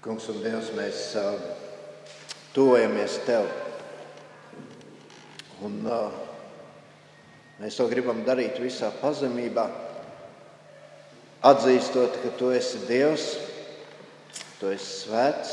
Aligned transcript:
Kungs 0.00 0.30
un 0.32 0.38
Dievs, 0.40 0.70
mēs 0.72 1.00
uh, 1.20 1.34
tuvojamies 2.54 3.18
Tev. 3.26 3.50
Un, 5.60 5.74
uh, 5.84 6.14
mēs 7.58 7.76
to 7.76 7.84
gribam 7.90 8.22
darīt 8.24 8.56
visā 8.64 8.88
pazemībā, 9.02 9.66
atzīstot, 11.50 12.16
ka 12.22 12.32
Tu 12.40 12.48
esi 12.56 12.80
Dievs, 12.88 13.26
Tu 14.56 14.72
esi 14.72 14.88
svēts, 15.02 15.52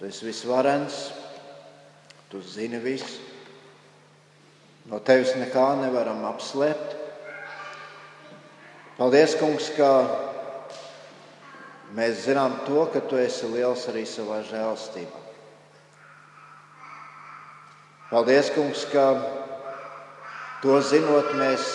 Tu 0.00 0.10
esi 0.10 0.26
visvarens, 0.26 0.98
Tu 2.34 2.42
zini 2.42 2.82
visu. 2.82 3.22
No 4.90 4.98
Tevis 4.98 5.36
nekā 5.38 5.68
nevaram 5.84 6.26
apslēpt. 6.34 6.98
Paldies, 8.98 9.38
Kungs, 9.38 9.70
ka 9.78 9.92
Mēs 11.92 12.22
zinām 12.24 12.54
to, 12.64 12.86
ka 12.88 13.02
tu 13.04 13.18
esi 13.20 13.48
liels 13.52 13.82
arī 13.90 14.06
savā 14.08 14.38
žēlstībā. 14.48 15.18
Paldies, 18.08 18.48
Kungs, 18.54 18.86
ka 18.88 19.04
to 20.62 20.78
zinot, 20.88 21.34
mēs 21.36 21.66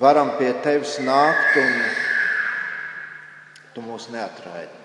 varam 0.00 0.32
pie 0.38 0.54
tevis 0.64 0.96
nākt 1.04 1.60
un 1.60 1.76
tu 3.76 3.84
mūs 3.84 4.08
neatraidi. 4.12 4.80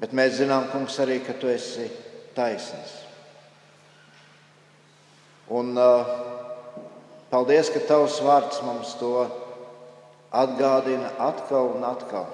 Bet 0.00 0.16
mēs 0.16 0.40
zinām, 0.40 0.70
Kungs, 0.72 0.96
arī, 1.04 1.20
ka 1.24 1.36
tu 1.36 1.52
esi 1.52 1.90
taisnīgs. 2.36 2.96
Un 5.52 5.76
uh, 5.76 6.12
paldies, 7.28 7.68
ka 7.72 7.84
tavs 7.84 8.22
vārds 8.24 8.64
mums 8.64 8.96
to 8.96 9.16
ir 9.28 9.43
atgādina 10.34 11.12
atkal 11.22 11.76
un 11.76 11.86
atkal. 11.86 12.26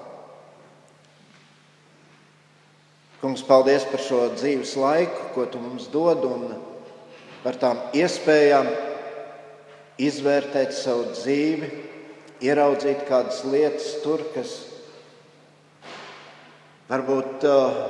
Kungs, 3.21 3.43
paldies 3.45 3.85
par 3.85 4.01
šo 4.01 4.23
dzīves 4.33 4.73
laiku, 4.81 5.27
ko 5.35 5.45
tu 5.45 5.61
mums 5.61 5.85
dod, 5.93 6.25
un 6.25 6.55
par 7.43 7.59
tām 7.61 7.77
iespējām 7.93 8.69
izvērtēt 10.01 10.73
savu 10.73 11.11
dzīvi, 11.13 11.69
ieraudzīt 12.41 13.05
kādas 13.05 13.43
lietas 13.45 13.91
tur, 14.01 14.23
kas 14.33 14.55
varbūt 16.89 17.45
uh, 17.45 17.83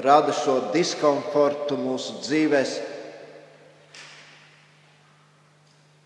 rada 0.00 0.32
šo 0.34 0.56
diskomfortu 0.72 1.76
mūsu 1.80 2.16
dzīvēm. 2.24 2.72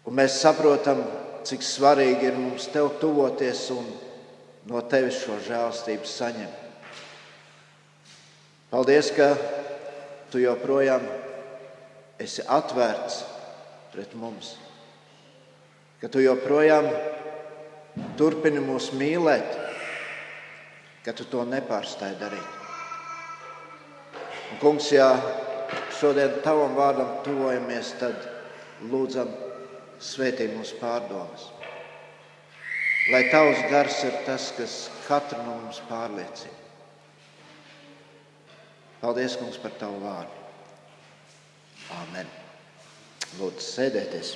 Un 0.04 0.18
mēs 0.18 0.40
saprotam, 0.42 0.98
cik 1.44 1.64
svarīgi 1.64 2.30
ir 2.30 2.38
mums 2.38 2.66
tev 2.72 2.94
tuvoties 3.00 3.66
un 3.74 3.86
no 4.70 4.80
tevis 4.88 5.20
šo 5.24 5.36
žēlstību 5.44 6.08
saņemt. 6.08 6.60
Paldies, 8.72 9.10
ka 9.14 9.28
tu 10.32 10.40
joprojām 10.42 11.04
esi 12.18 12.42
atvērts 12.42 13.20
pret 13.92 14.16
mums, 14.18 14.54
ka 16.00 16.10
tu 16.10 16.24
joprojām 16.24 16.88
turpini 18.18 18.62
mūs 18.64 18.90
mīlēt, 18.96 19.54
ka 21.04 21.12
tu 21.14 21.28
to 21.30 21.44
nepārstāji 21.46 22.18
darīt. 22.18 22.60
Un, 24.50 24.58
kungs, 24.62 24.90
ja 24.94 25.12
šodien 26.00 26.40
tavam 26.42 26.74
vārdam 26.78 27.20
tuvojamies, 27.26 27.94
tad 28.00 28.26
lūdzam 28.90 29.30
svētī 30.04 30.48
mūsu 30.52 30.76
pārdomas. 30.80 31.48
Lai 33.12 33.26
tavs 33.32 33.60
gars 33.68 33.98
ir 34.08 34.14
tas, 34.24 34.50
kas 34.56 34.76
katru 35.04 35.40
no 35.44 35.58
mums 35.58 35.80
pārliecina. 35.88 36.60
Paldies, 39.02 39.36
Kungs, 39.36 39.58
par 39.60 39.74
tavu 39.76 39.98
vārdu. 40.00 40.44
Āmen. 41.92 42.30
Lūdzu, 43.36 43.60
sēdieties. 43.60 44.30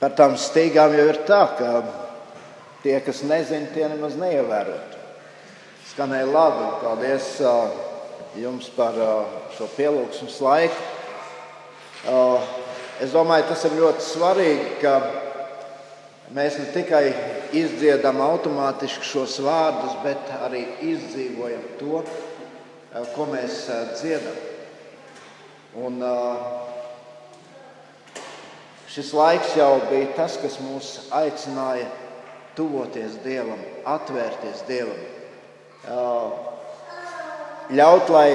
Par 0.00 0.16
tām 0.16 0.38
stīgām 0.40 0.96
jau 0.96 1.04
ir 1.10 1.20
tā, 1.28 1.42
ka 1.58 1.68
Tie, 2.84 2.98
kas 3.00 3.22
nezina, 3.24 3.70
tie 3.72 3.86
nemaz 3.88 4.12
neievērot. 4.20 4.98
Skanēja 5.88 6.26
labi. 6.28 6.66
Paldies 6.82 7.30
jums 8.36 8.68
par 8.76 8.98
šo 9.56 9.68
pielūgsmes 9.72 10.36
laiku. 10.44 10.82
Es 13.00 13.14
domāju, 13.14 13.46
tas 13.48 13.64
ir 13.64 13.78
ļoti 13.78 14.04
svarīgi, 14.04 14.68
ka 14.82 14.92
mēs 16.36 16.60
ne 16.60 16.68
tikai 16.76 17.02
izdziedam 17.56 18.20
automātiski 18.20 19.08
šos 19.14 19.38
vārdus, 19.46 19.96
bet 20.04 20.36
arī 20.44 20.66
izdzīvojam 20.92 21.64
to, 21.80 22.04
ko 23.16 23.30
mēs 23.32 23.64
dziedam. 23.96 24.38
Un, 25.88 26.04
šis 28.92 29.16
laiks 29.16 29.56
jau 29.56 29.72
bija 29.88 30.12
tas, 30.20 30.36
kas 30.44 30.60
mūs 30.60 30.96
aicināja 31.16 31.88
tuvoties 32.56 33.18
Dievam, 33.24 33.60
atvērties 33.86 34.64
Dievam. 34.68 35.00
Ļaut, 37.74 38.10
lai 38.12 38.28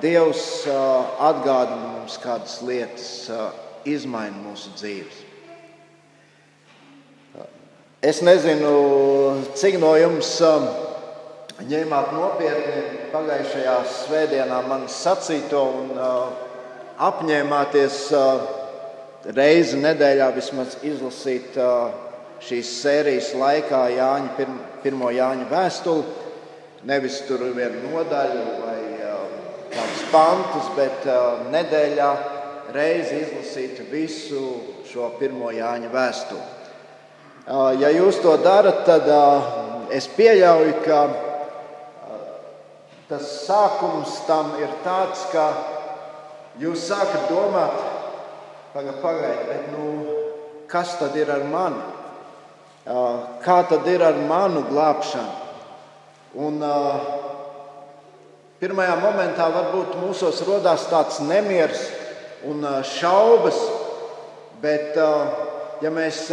Dievs 0.00 0.44
atgādina 0.70 1.90
mums 1.96 2.18
kādas 2.22 2.60
lietas, 2.64 3.08
izmaina 3.88 4.36
mūsu 4.44 4.72
dzīves. 4.78 5.26
Es 8.00 8.22
nezinu, 8.24 8.70
cik 9.60 9.76
no 9.82 9.92
jums 10.00 10.30
ņēmāt 11.68 12.14
nopietni 12.16 12.84
pagājušajā 13.12 13.74
svētdienā 13.92 14.60
man 14.70 14.86
sacīto 14.88 15.60
un 15.82 15.90
apņēmāties 17.10 17.98
reizi 19.36 19.82
nedēļā 19.82 20.30
vismaz 20.38 20.78
izlasīt 20.80 21.58
šīs 22.44 22.70
sērijas 22.80 23.32
laikā 23.36 23.82
Jāņa, 23.96 24.34
pirm, 24.38 24.58
pirmo 24.84 25.10
Jāņa 25.12 25.48
vēstuli. 25.50 26.04
Nevis 26.88 27.18
tur 27.28 27.42
viena 27.52 27.82
nodaļa 27.84 28.44
vai 28.62 28.78
kāds 29.70 30.04
pantus, 30.10 30.70
bet 30.76 31.04
nedēļā 31.52 32.10
reizi 32.74 33.20
izlasīt 33.24 33.82
visu 33.90 34.44
šo 34.88 35.10
pirmo 35.18 35.50
Jāņa 35.54 35.90
vēstuli. 35.92 36.46
Ja 37.82 37.90
jūs 37.92 38.20
to 38.22 38.36
darat, 38.42 38.84
tad 38.86 39.10
es 39.94 40.06
pieļauju, 40.16 40.74
ka 40.84 41.00
tas 43.10 43.30
sākums 43.44 44.20
tam 44.28 44.52
ir 44.62 44.70
tāds, 44.84 45.24
ka 45.32 45.48
jūs 46.62 46.84
sākat 46.90 47.26
domāt, 47.30 47.74
pagaidiet, 48.74 49.00
pagaid, 49.02 49.40
bet 49.48 49.72
nu, 49.74 49.86
kas 50.70 50.94
tad 51.00 51.16
ir 51.18 51.32
ar 51.34 51.42
mani? 51.50 51.99
Kā 53.44 53.58
tad 53.70 53.86
ir 53.86 54.02
ar 54.02 54.18
manu 54.26 54.64
glābšanu. 54.66 55.36
Un, 56.40 56.58
pirmajā 58.60 58.96
momentā 59.02 59.46
varbūt 59.54 59.96
mūsos 60.02 60.42
radās 60.46 60.88
tāds 60.90 61.20
nemieris 61.26 61.88
un 62.46 62.64
šaubas, 62.86 63.58
bet, 64.62 64.98
ja 65.82 65.92
mēs 65.94 66.26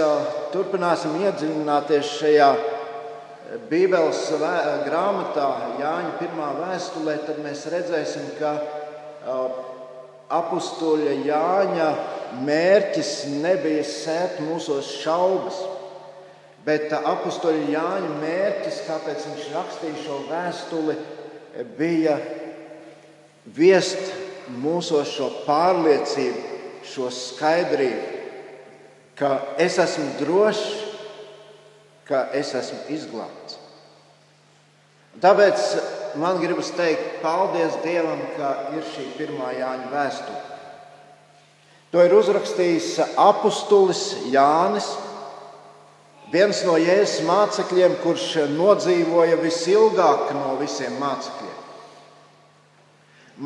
turpināsim 0.54 1.18
iedziļināties 1.24 2.18
šajā 2.22 2.50
Bībeles 3.70 4.26
grāmatā, 4.84 5.48
Jāņa 5.80 6.18
pirmā 6.20 6.50
vēstulē, 6.58 7.16
tad 7.24 7.40
mēs 7.46 7.64
redzēsim, 7.72 8.34
ka 8.42 8.58
apstuļa 10.36 11.14
Jāņa 11.24 11.88
mērķis 12.44 13.14
nebija 13.40 13.86
sēt 13.88 14.42
mūsos 14.44 14.90
šaubas. 15.00 15.77
Bet 16.68 16.92
apakstoļa 16.92 17.70
Jāņa 17.72 18.16
mērķis, 18.20 18.82
kāpēc 18.90 19.24
viņš 19.30 19.46
rakstīja 19.54 20.02
šo 20.04 20.18
vēstuli, 20.28 20.96
bija 21.78 22.18
viest 23.56 24.12
mūsos 24.60 25.14
šo 25.16 25.30
pārliecību, 25.46 26.42
šo 26.88 27.08
skaidrību, 27.14 28.04
ka 29.18 29.32
es 29.64 29.80
esmu 29.80 30.10
drošs, 30.20 30.66
ka 32.08 32.28
es 32.36 32.54
esmu 32.56 32.84
izglābts. 32.96 33.58
Tāpēc 35.24 35.64
man 36.22 36.38
gribas 36.44 36.70
teikt, 36.78 37.18
paldies 37.24 37.80
Dievam, 37.82 38.20
ka 38.36 38.52
ir 38.78 38.86
šī 38.92 39.08
pirmā 39.18 39.56
Jāņa 39.58 39.90
vēstule. 39.92 40.44
To 41.92 42.04
ir 42.04 42.14
uzrakstījis 42.14 42.98
apustulis 43.16 44.04
Jānis. 44.34 44.92
Viens 46.28 46.60
no 46.68 46.74
Jēzus 46.76 47.22
mācekļiem, 47.24 47.94
kurš 48.04 48.26
nodzīvoja 48.52 49.38
visilgāk 49.40 50.34
no 50.36 50.58
visiem 50.60 50.98
mācekļiem. 51.00 51.54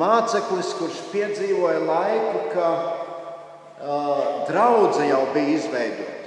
Māceklis, 0.01 0.71
kurš 0.79 1.01
piedzīvoja 1.11 1.83
laiku, 1.83 2.41
ka 2.55 2.69
uh, 2.79 4.23
draudzene 4.47 5.11
jau 5.11 5.21
bija 5.35 5.59
izveidota. 5.59 6.17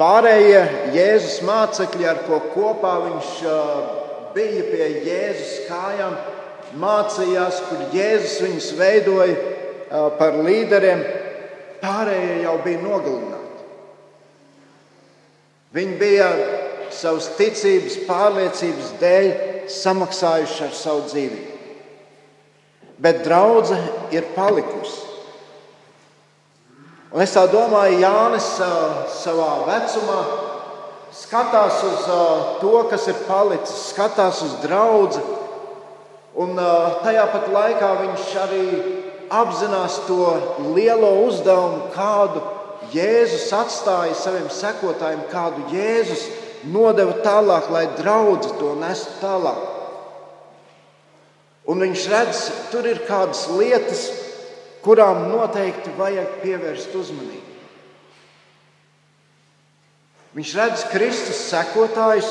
Pārējie 0.00 0.60
Jēzus 0.94 1.40
mācekļi, 1.48 2.06
ar 2.06 2.22
ko 2.28 2.38
kopā 2.54 2.94
viņš 3.08 3.34
uh, 3.50 3.90
bija 4.36 4.62
pie 4.68 4.86
Jēzus 5.08 5.66
kājām, 5.66 6.14
mācījās, 6.78 7.64
kur 7.66 7.82
Jēzus 7.98 8.38
viņus 8.46 8.70
veidoja 8.78 9.34
uh, 9.34 10.08
par 10.22 10.38
līderiem, 10.38 11.02
pārējie 11.82 12.42
jau 12.44 12.56
bija 12.62 12.86
nogalināti. 12.86 13.39
Viņi 15.76 15.96
bija 16.00 16.32
savas 16.94 17.30
ticības, 17.38 18.00
pārliecības 18.08 18.96
dēļ 19.02 19.30
samaksājuši 19.70 20.66
ar 20.66 20.74
savu 20.74 21.06
dzīvību 21.06 21.50
bet 23.00 23.24
draudzene 23.24 24.12
ir 24.12 24.28
palikusi. 24.36 25.08
Un 27.10 27.24
es 27.24 27.32
tā 27.34 27.46
domāju, 27.50 27.98
Jānis 28.04 28.46
savā 29.18 29.50
vecumā 29.66 30.20
skatās 31.16 31.80
uz 31.88 32.04
to, 32.60 32.74
kas 32.92 33.08
ir 33.10 33.18
palicis, 33.26 33.88
skatās 33.90 34.44
uz 34.46 34.52
draugu. 34.62 35.24
Un 36.40 36.54
tajā 37.02 37.24
pat 37.32 37.48
laikā 37.50 37.88
viņš 38.04 38.28
arī 38.44 38.66
apzinās 39.40 39.98
to 40.06 40.28
lielo 40.76 41.10
uzdevumu, 41.24 41.88
kādu 41.96 42.44
Jēzus 42.94 43.50
atstāja 43.54 44.14
saviem 44.18 44.48
sekotājiem, 44.52 45.26
kādu 45.30 45.66
Jēzus 45.74 46.26
nodeva 46.70 47.16
tālāk, 47.24 47.70
lai 47.72 47.86
draugi 47.98 48.50
to 48.58 48.74
nestu 48.80 49.16
tālāk. 49.22 49.68
Un 51.70 51.84
viņš 51.84 52.06
redz, 52.10 52.40
tur 52.72 52.88
ir 52.88 53.04
kādas 53.06 53.44
lietas, 53.52 54.08
kurām 54.84 55.28
noteikti 55.30 55.92
vajag 55.98 56.40
pievērst 56.42 56.94
uzmanību. 56.96 57.46
Viņš 60.34 60.54
redz 60.56 60.84
Kristus 60.92 61.40
sekotājus, 61.50 62.28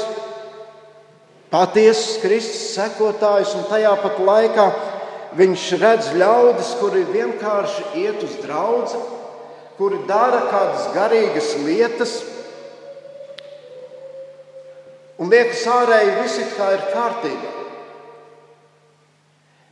patiesus 1.52 2.20
Kristus 2.24 2.70
sekotājus, 2.78 3.54
un 3.60 3.68
tajā 3.70 3.92
pat 4.00 4.20
laikā 4.24 4.68
viņš 5.40 5.66
redz 5.82 6.12
ļaudis, 6.18 6.74
kuri 6.80 7.04
vienkārši 7.12 7.90
iet 8.02 8.24
uz 8.24 8.38
draugu, 8.44 9.02
kuri 9.80 10.02
dara 10.10 10.42
kādas 10.52 10.90
garīgas 10.92 11.54
lietas. 11.64 12.18
Un 15.20 15.32
liekas, 15.32 15.64
ārēji 15.72 16.18
viss 16.18 16.42
ir 16.44 16.52
kārtībā. 16.92 17.54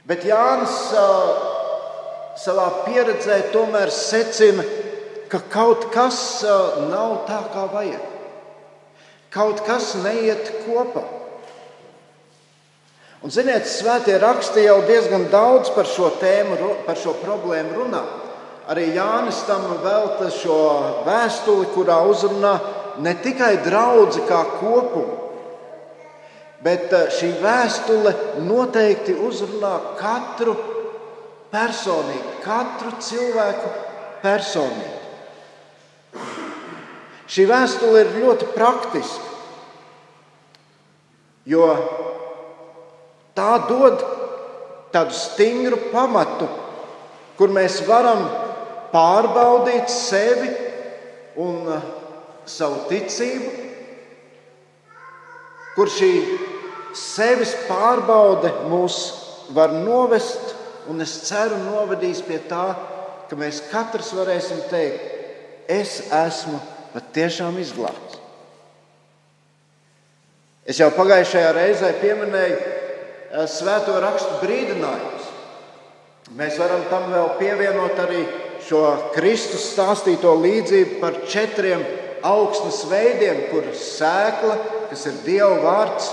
Bet 0.07 0.23
Jānis 0.23 0.75
savā 2.39 2.67
pieredzē 2.85 3.41
tomēr 3.51 3.91
secina, 3.91 4.63
ka 5.27 5.41
kaut 5.51 5.89
kas 5.91 6.19
nav 6.87 7.25
tā, 7.27 7.41
kā 7.51 7.65
vajag. 7.73 8.13
Kaut 9.35 9.59
kas 9.67 9.91
neiet 9.99 10.53
kopā. 10.63 11.03
Un, 13.25 13.33
ziniet, 13.33 13.67
svētie 13.67 14.15
raksti 14.23 14.63
jau 14.63 14.77
diezgan 14.87 15.27
daudz 15.33 15.73
par 15.75 15.89
šo 15.89 16.13
tēmu, 16.21 16.55
par 16.87 16.95
šo 17.01 17.17
problēmu 17.19 17.75
runā. 17.81 18.05
Arī 18.67 18.89
Jānis 18.95 19.45
tam 19.47 19.63
velta 19.83 20.27
šo 20.33 20.57
vēstuli, 21.05 21.69
kurā 21.71 22.01
uzrunā 22.09 22.57
ne 22.99 23.13
tikai 23.23 23.53
draugu 23.63 24.25
kā 24.27 24.41
kopumu, 24.57 25.27
Bet 26.63 26.89
eh, 26.93 27.09
šī 27.13 27.35
vēstule 27.41 28.13
noteikti 28.47 29.13
uzrunā 29.13 29.75
katru 29.99 30.55
personīgi, 31.51 32.39
katru 32.41 32.95
cilvēku 32.97 33.73
personīgi. 34.23 34.95
Šī 37.27 37.45
vēstule 37.45 38.01
ir 38.01 38.13
ļoti 38.23 38.47
praktiska, 38.55 39.35
jo 41.51 41.67
tā 43.37 43.51
dod 43.67 44.01
tādu 44.95 45.13
stingru 45.13 45.77
pamatu, 45.91 46.47
kur 47.37 47.51
mēs 47.53 47.83
varam 47.85 48.23
pārbaudīt 48.97 49.91
sevi 49.93 50.49
un 51.37 51.69
eh, 51.69 51.87
savu 52.49 52.87
ticību, 52.89 53.51
kur 55.75 55.91
šī 55.93 56.11
sevis 56.97 57.53
pārbaude 57.67 58.49
mūs 58.71 58.97
var 59.53 59.75
novest, 59.75 60.55
un 60.89 61.03
es 61.03 61.13
ceru, 61.27 61.59
novedīs 61.67 62.23
pie 62.25 62.39
tā, 62.49 62.71
ka 63.29 63.37
mēs 63.37 63.61
katrs 63.69 64.13
varēsim 64.17 64.63
teikt, 64.71 65.03
es 65.69 65.99
esmu 66.15 66.57
patiešām 66.95 67.59
izglābts. 67.61 68.23
Es 70.67 70.79
jau 70.81 70.89
pagājušajā 70.95 71.51
reizē 71.55 71.93
pieminēju 72.01 72.57
eh, 72.57 73.45
svēto 73.51 74.01
rakstu 74.03 74.41
brīdinājumus. 74.41 75.33
Mēs 76.35 76.57
varam 76.59 76.81
tam 76.89 77.05
vēl 77.13 77.29
pievienot 77.37 78.01
arī 78.03 78.25
šo 78.67 78.83
Kristus 79.15 79.69
stāstīto 79.71 80.33
līdzību 80.41 80.99
par 81.01 81.21
četriem 81.29 81.83
augsnes 82.27 82.81
veidiem, 82.89 83.45
kur 83.51 83.67
sēkla, 83.77 84.57
kas 84.89 85.05
ir 85.07 85.19
Dieva 85.25 85.55
vārds, 85.63 86.09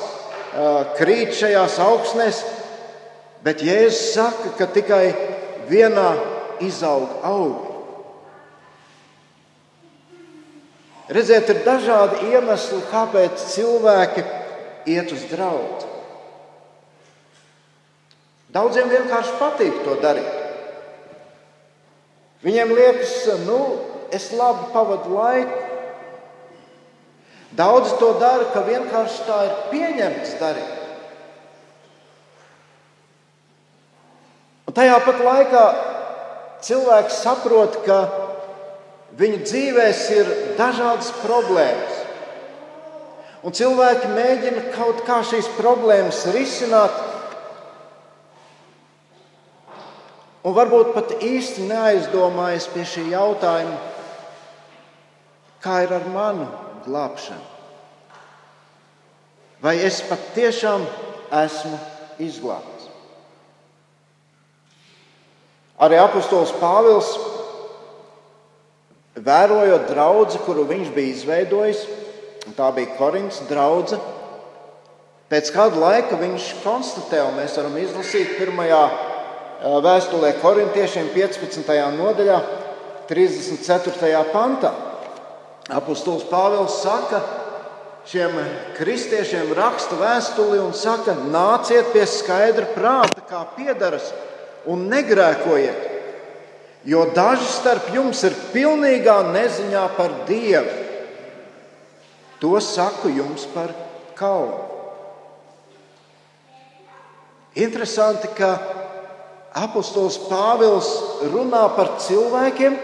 krīt 0.98 1.34
šajās 1.34 1.78
augsnēs, 1.82 2.42
bet 3.44 3.64
Jēzus 3.64 4.12
saka, 4.14 4.54
ka 4.58 4.68
tikai 4.70 5.06
vienā 5.70 6.10
izaug 6.62 7.24
augi. 7.26 7.72
Redziet, 11.14 11.50
ir 11.52 11.64
dažādi 11.66 12.30
iemesli, 12.32 12.78
kāpēc 12.88 13.42
cilvēki 13.52 14.24
iet 14.94 15.12
uz 15.12 15.26
draugu. 15.28 15.90
Daudziem 18.54 18.88
vienkārši 18.88 19.36
patīk 19.40 19.82
to 19.84 19.98
darīt. 20.00 20.43
Viņiem 22.44 22.74
liekas, 22.76 23.14
nu, 23.48 23.60
es 24.12 24.28
labi 24.36 24.68
pavadu 24.74 25.16
laiku, 25.16 25.64
Daudz 27.54 27.92
to 28.00 28.16
dara, 28.18 28.48
ka 28.50 28.64
vienkārši 28.66 29.26
tā 29.28 29.36
ir 29.46 29.52
pieņemts 29.70 30.32
darīt. 30.40 30.80
Un 34.66 34.74
tajā 34.74 34.96
pat 35.04 35.20
laikā 35.22 35.64
cilvēks 36.66 37.20
saprot, 37.22 37.78
ka 37.86 37.98
viņa 39.20 39.38
dzīvēs 39.44 40.02
ir 40.16 40.32
dažādas 40.58 41.12
problēmas. 41.20 42.00
Un 43.46 43.54
cilvēki 43.54 44.10
mēģina 44.16 44.64
kaut 44.74 45.04
kā 45.06 45.20
šīs 45.22 45.52
problēmas 45.54 46.24
risināt, 46.34 46.96
un 50.44 50.52
varbūt 50.52 50.92
pat 50.92 51.16
īsti 51.24 51.64
neaizdomājas 51.70 52.68
pie 52.72 52.84
šī 52.88 53.08
jautājuma, 53.14 53.78
kā 55.64 55.80
ir 55.86 55.94
ar 55.96 56.04
manu 56.12 56.48
glābšanu? 56.84 57.52
Vai 59.64 59.78
es 59.80 60.02
patiešām 60.04 60.84
esmu 61.32 61.78
izglābts? 62.20 62.90
Arī 65.80 65.96
apustulis 65.98 66.52
Pāvils, 66.60 67.08
vērojot 69.16 69.88
draugu, 69.88 70.42
kuru 70.44 70.66
viņš 70.68 70.92
bija 70.94 71.14
izveidojis, 71.14 71.80
tā 72.54 72.68
bija 72.76 72.92
Korintas 72.98 73.40
drauga. 73.48 73.98
Pēc 75.32 75.48
kāda 75.54 75.80
laika 75.80 76.20
viņš 76.20 76.50
konstatē, 76.60 77.24
un 77.24 77.40
mēs 77.40 77.56
varam 77.58 77.74
izlasīt 77.80 78.36
pirmajā 78.36 78.84
vēstulē 79.64 80.34
korintiešiem 80.42 81.08
15. 81.14 81.70
nodaļā, 81.96 82.40
34. 83.08 84.20
pantā. 84.32 84.72
Apostols 85.72 86.26
Pāvils 86.28 86.82
saka 86.82 87.22
šiem 88.04 88.36
kristiešiem, 88.76 89.54
raksta 89.56 89.96
vēstuli 89.96 90.60
un 90.60 90.74
saka, 90.76 91.14
nāciet 91.32 91.88
pie 91.94 92.04
skaidra 92.08 92.68
prāta, 92.74 93.24
kā 93.24 93.40
piedaras, 93.56 94.10
un 94.68 94.84
negrēkojiet. 94.92 95.90
Jo 96.84 97.06
daži 97.16 97.48
starp 97.48 97.88
jums 97.96 98.20
ir 98.28 98.36
pilnīgā 98.52 99.22
neziņā 99.32 99.84
par 99.96 100.12
Dievu. 100.28 100.82
To 102.44 102.58
saku 102.60 103.08
jums 103.08 103.46
par 103.54 103.72
kaunu. 104.18 104.60
Interesanti, 107.56 108.28
ka 108.36 108.83
apostols 109.54 110.18
Pāvils 110.26 110.88
runā 111.30 111.68
par 111.76 111.94
cilvēkiem, 112.02 112.76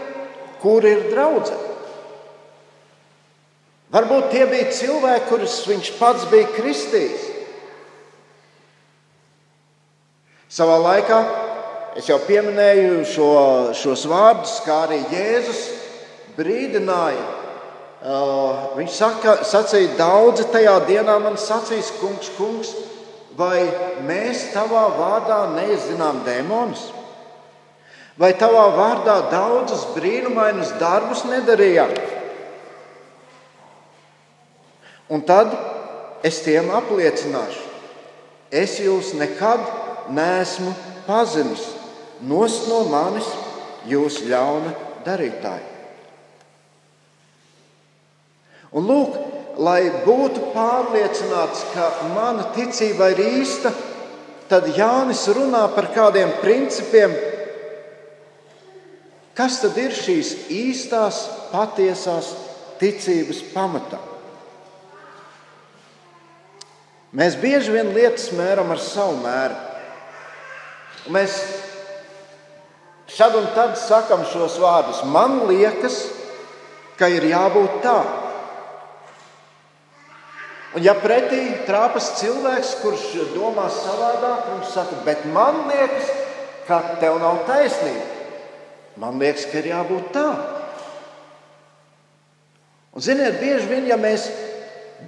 kuri 0.61 0.95
ir 0.95 1.03
draudzēji. 1.11 1.67
Varbūt 3.91 4.29
tie 4.31 4.45
bija 4.47 4.71
cilvēki, 4.71 5.27
kurus 5.27 5.57
viņš 5.67 5.91
pats 5.99 6.27
bija 6.31 6.47
kristījis. 6.55 7.27
Savā 10.51 10.77
laikā 10.79 11.19
es 11.99 12.07
jau 12.07 12.17
pieminēju 12.23 13.03
šo, 13.07 13.27
šos 13.75 14.05
vārdus, 14.07 14.57
kā 14.63 14.85
arī 14.85 15.01
Jēzus 15.11 15.61
brīdināja. 16.37 17.27
Uh, 18.01 18.71
viņš 18.79 18.95
saka, 18.95 19.35
sacīja, 19.45 19.91
daudzi 19.99 20.47
tajā 20.49 20.79
dienā 20.87 21.19
man 21.21 21.35
sacīs, 21.37 21.91
kungs, 21.99 22.31
kungs, 22.33 22.71
vai 23.37 23.65
mēs 24.07 24.49
tavā 24.55 24.85
vārdā 24.97 25.43
neizzinām 25.55 26.23
demonus? 26.27 26.89
Vai 28.19 28.33
tavā 28.37 28.67
vārdā 28.75 29.17
daudzus 29.31 29.85
brīnumainus 29.95 30.73
darbus 30.81 31.23
nedarījām? 31.29 31.93
Un 35.11 35.23
tad 35.27 35.51
es 36.23 36.39
tiem 36.45 36.69
apliecināšu, 36.75 37.63
es 38.51 38.77
jūs 38.83 39.13
nekad 39.17 39.63
neesmu 40.13 40.71
pazinis. 41.07 41.63
Nost 42.21 42.67
no 42.69 42.83
manis 42.91 43.27
jūs 43.89 44.21
ļauna 44.29 44.75
darītāji. 45.07 45.67
Un 48.71 48.87
lūk, 48.87 49.17
lai 49.59 49.89
būtu 50.05 50.51
pārliecināts, 50.53 51.65
ka 51.73 51.89
mana 52.15 52.47
ticība 52.55 53.11
ir 53.13 53.23
īsta, 53.41 53.73
tad 54.51 54.69
Jānis 54.75 55.25
runā 55.35 55.65
par 55.75 55.89
kādiem 55.95 56.31
principiem, 56.41 57.13
kas 59.35 59.59
tad 59.63 59.77
ir 59.79 59.95
šīs 59.95 60.35
īstās, 60.51 61.23
patiesās 61.51 62.33
ticības 62.79 63.41
pamatā. 63.53 63.99
Mēs 67.11 67.35
bieži 67.35 67.73
vien 67.75 67.91
lietas 67.91 68.29
mēram 68.35 68.71
ar 68.71 68.79
savu 68.79 69.17
mēru. 69.19 69.57
Mēs 71.11 71.35
šad 73.11 73.35
un 73.35 73.49
tad 73.55 73.75
sakam 73.79 74.23
šos 74.31 74.55
vārdus. 74.61 75.01
Man 75.11 75.41
liekas, 75.49 76.05
ka 76.95 77.09
ir 77.11 77.25
jābūt 77.27 77.81
tā. 77.83 78.20
Un 80.71 80.85
ja 80.85 80.93
pretī 80.95 81.41
trāpas 81.67 82.13
cilvēks, 82.21 82.77
kurš 82.79 83.09
domā 83.33 83.67
savādāk, 83.75 84.45
viņš 84.53 84.69
saka, 84.71 85.01
bet 85.03 85.25
man 85.33 85.65
liekas, 85.67 86.07
ka 86.67 86.79
tev 87.01 87.17
nav 87.19 87.41
taisnība. 87.49 88.05
Man 89.01 89.19
liekas, 89.19 89.49
ka 89.51 89.59
ir 89.59 89.71
jābūt 89.73 90.13
tā. 90.15 90.29
Un, 92.91 93.03
ziniet, 93.03 93.39
bieži 93.39 93.67
vien, 93.67 93.87
ja 93.87 93.97
mēs 93.99 94.29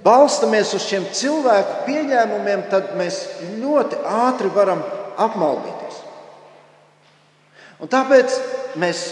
balstamies 0.04 0.72
uz 0.76 0.84
šiem 0.84 1.06
cilvēku 1.16 1.84
pieņēmumiem, 1.88 2.66
tad 2.72 2.92
mēs 2.98 3.22
ļoti 3.60 4.00
ātri 4.04 4.50
varam 4.52 4.82
apmaldīties. 5.20 6.00
Un 7.80 7.92
tāpēc 7.92 8.36
mēs 8.80 9.06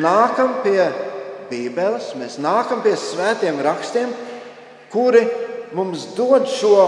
nākam 0.00 0.58
pie 0.64 0.82
Bībeles, 1.48 2.12
mēs 2.16 2.38
nākam 2.40 2.80
pie 2.84 2.94
svētiem 2.96 3.60
rakstiem, 3.64 4.12
kuri 4.92 5.24
mums 5.76 6.06
dod 6.16 6.46
šo 6.50 6.78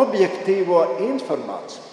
objektīvo 0.00 0.82
informāciju. 1.06 1.86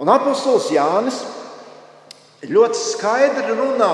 Un 0.00 0.08
apustulis 0.08 0.70
Jānis 0.72 1.18
ļoti 2.48 2.78
skaidri 2.80 3.52
runā, 3.58 3.90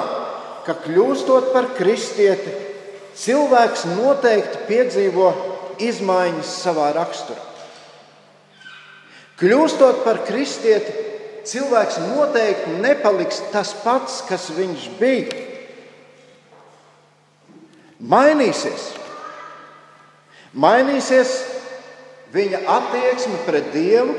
ka 0.66 0.76
kļūstot 0.84 1.50
par 1.54 1.72
kristieti, 1.78 2.52
cilvēks 3.18 3.86
noteikti 3.96 4.62
piedzīvo 4.68 5.32
izmaiņas 5.82 6.52
savā 6.62 6.92
raksturā. 6.94 7.42
Kļūstot 9.36 10.04
par 10.04 10.22
kristieti, 10.28 10.94
cilvēks 11.46 11.98
noteikti 12.06 12.78
nepaliks 12.80 13.42
tas 13.52 13.74
pats, 13.82 14.22
kas 14.28 14.48
viņš 14.56 14.86
bija. 15.00 15.42
Mainīsies. 18.00 18.92
Mainīsies 20.56 21.32
viņa 22.32 22.62
attieksme 22.72 23.42
pret 23.44 23.68
Dievu, 23.74 24.14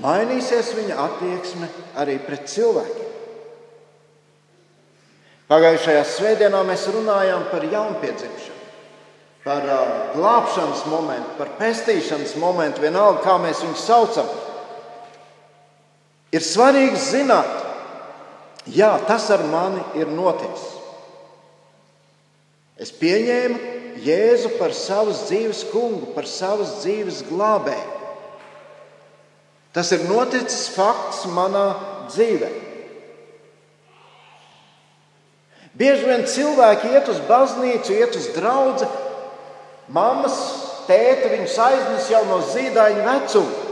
mainīsies 0.00 0.70
viņa 0.78 0.96
attieksme 1.06 1.68
arī 2.00 2.16
pret 2.24 2.46
cilvēkiem. 2.48 3.10
Pagājušajā 5.52 6.04
svētdienā 6.08 6.62
mēs 6.64 6.86
runājām 6.94 7.44
par 7.50 7.66
jaunpiedzimšanu, 7.68 8.70
par 9.44 9.66
uh, 9.68 9.90
glābšanas 10.14 10.86
momentu, 10.88 11.34
par 11.36 11.52
pestīšanas 11.58 12.32
momentu, 12.40 12.80
vienalga 12.86 13.20
kā 13.26 13.36
mēs 13.42 13.60
viņu 13.66 13.76
saucam. 13.76 14.30
Ir 16.32 16.40
svarīgi 16.40 16.96
zināt, 16.96 17.52
jā, 18.72 18.94
tas 19.04 19.28
ar 19.34 19.44
mani 19.52 19.84
ir 20.00 20.08
noticis. 20.08 20.70
Es 22.80 22.94
pieņēmu 22.96 23.81
Jēzu 24.00 24.54
par 24.56 24.72
savas 24.72 25.26
dzīves 25.28 25.66
kungu, 25.72 26.12
par 26.16 26.24
savas 26.28 26.78
dzīves 26.80 27.22
glābēju. 27.28 28.00
Tas 29.72 29.88
ir 29.92 30.04
noticis 30.08 30.66
fakts 30.74 31.24
manā 31.32 31.66
dzīvēm. 32.12 32.58
Bieži 35.72 36.04
vien 36.04 36.26
cilvēki 36.28 36.92
iet 36.92 37.08
uz 37.08 37.20
baznīcu, 37.28 37.94
iet 37.96 38.16
uz 38.18 38.28
draugu. 38.36 38.88
Māmas, 39.92 40.36
tēti 40.86 41.30
viņus 41.32 41.58
aiznes 41.64 42.10
jau 42.12 42.20
no 42.28 42.42
zīdaiņa 42.52 43.04
vecuma. 43.06 43.68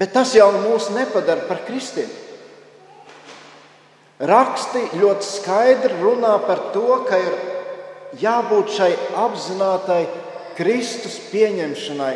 Bet 0.00 0.14
tas 0.14 0.32
jau 0.32 0.48
mūs 0.62 0.88
nepadara 0.94 1.44
par 1.48 1.64
kristieti. 1.66 2.29
Raksti 4.20 4.82
ļoti 5.00 5.24
skaidri 5.24 5.96
runā 6.02 6.34
par 6.44 6.66
to, 6.74 6.98
ka 7.08 7.16
ir 7.16 7.36
jābūt 8.20 8.74
šai 8.76 8.90
apzinātai 9.16 10.02
Kristus 10.58 11.16
pieņemšanai 11.30 12.12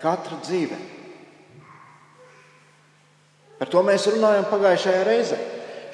katra 0.00 0.38
dzīvē. 0.40 0.78
Par 3.60 3.70
to 3.70 3.82
mēs 3.86 4.06
runājam 4.08 4.46
pagājušajā 4.48 5.02
reizē. 5.06 5.38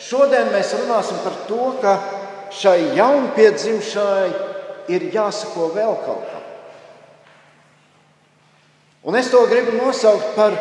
Šodien 0.01 0.53
mēs 0.55 0.71
runāsim 0.79 1.19
par 1.25 1.35
to, 1.49 1.65
ka 1.83 1.97
šai 2.55 2.95
jaunpiedzimšanai 2.97 4.31
ir 4.95 5.09
jāsako 5.13 5.69
vēl 5.75 5.99
kaut 6.07 6.25
kam. 6.31 6.47
Un 9.11 9.19
es 9.19 9.31
to 9.33 9.43
gribu 9.51 9.77
nosaukt 9.79 10.35
par 10.37 10.57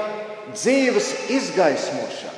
dzīves 0.53 1.13
izgaismošanu. 1.38 2.29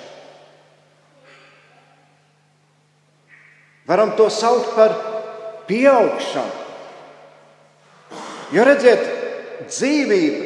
Varam 3.92 4.14
to 4.16 4.30
saukt 4.32 4.72
par 4.72 4.94
pieaugšanu. 5.68 6.60
Jo 8.56 8.64
redziet, 8.68 9.04
dzīvība 9.68 10.46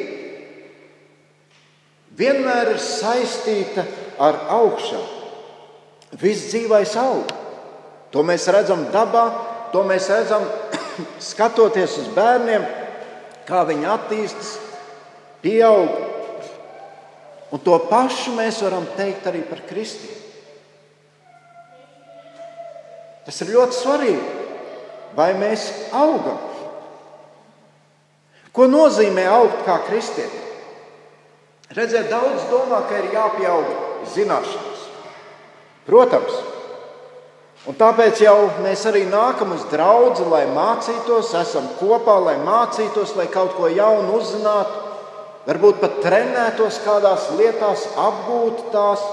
vienmēr 2.18 2.72
ir 2.74 2.80
saistīta 2.82 3.84
ar 4.18 4.40
augšanu. 4.56 5.06
Viss 6.18 6.50
dzīvais 6.50 6.96
aug. 6.98 7.30
To 8.10 8.26
mēs 8.26 8.48
redzam 8.50 8.86
dabā, 8.90 9.24
to 9.70 9.82
mēs 9.86 10.10
redzam 10.10 10.42
skatoties 11.30 11.98
uz 12.02 12.10
bērniem, 12.18 12.66
kā 13.46 13.62
viņi 13.68 13.90
attīstās, 13.94 14.52
pieaug. 15.44 16.02
Un 17.54 17.62
to 17.62 17.78
pašu 17.86 18.34
mēs 18.34 18.58
varam 18.66 18.90
teikt 18.98 19.30
arī 19.30 19.46
par 19.46 19.62
Kristīnu. 19.70 20.15
Tas 23.26 23.42
ir 23.42 23.52
ļoti 23.56 23.80
svarīgi. 23.80 24.44
Vai 25.16 25.32
mēs 25.38 25.66
augam? 25.96 26.38
Ko 28.54 28.68
nozīmē 28.70 29.26
augt 29.28 29.64
kā 29.66 29.80
kristietim? 29.88 30.44
Redziet, 31.76 32.08
daudz 32.12 32.46
domā, 32.48 32.84
ka 32.86 33.00
ir 33.02 33.10
jāpieaug 33.12 33.72
zināšanām. 34.14 34.66
Protams, 35.86 36.34
un 37.70 37.76
tāpēc 37.78 38.18
jau 38.24 38.48
mēs 38.64 38.80
arī 38.90 39.04
nākam 39.06 39.52
uz 39.54 39.62
draugu, 39.70 40.24
lai 40.32 40.42
mācītos, 40.50 41.30
esam 41.38 41.68
kopā, 41.78 42.16
lai 42.24 42.34
mācītos, 42.42 43.12
lai 43.18 43.28
kaut 43.30 43.54
ko 43.54 43.70
jaunu 43.70 44.16
uzzinātu, 44.18 44.80
varbūt 45.46 45.78
pat 45.82 46.00
trenētos 46.02 46.80
kādās 46.82 47.28
lietās, 47.38 47.86
apgūtu 48.02 48.66
tās. 48.74 49.04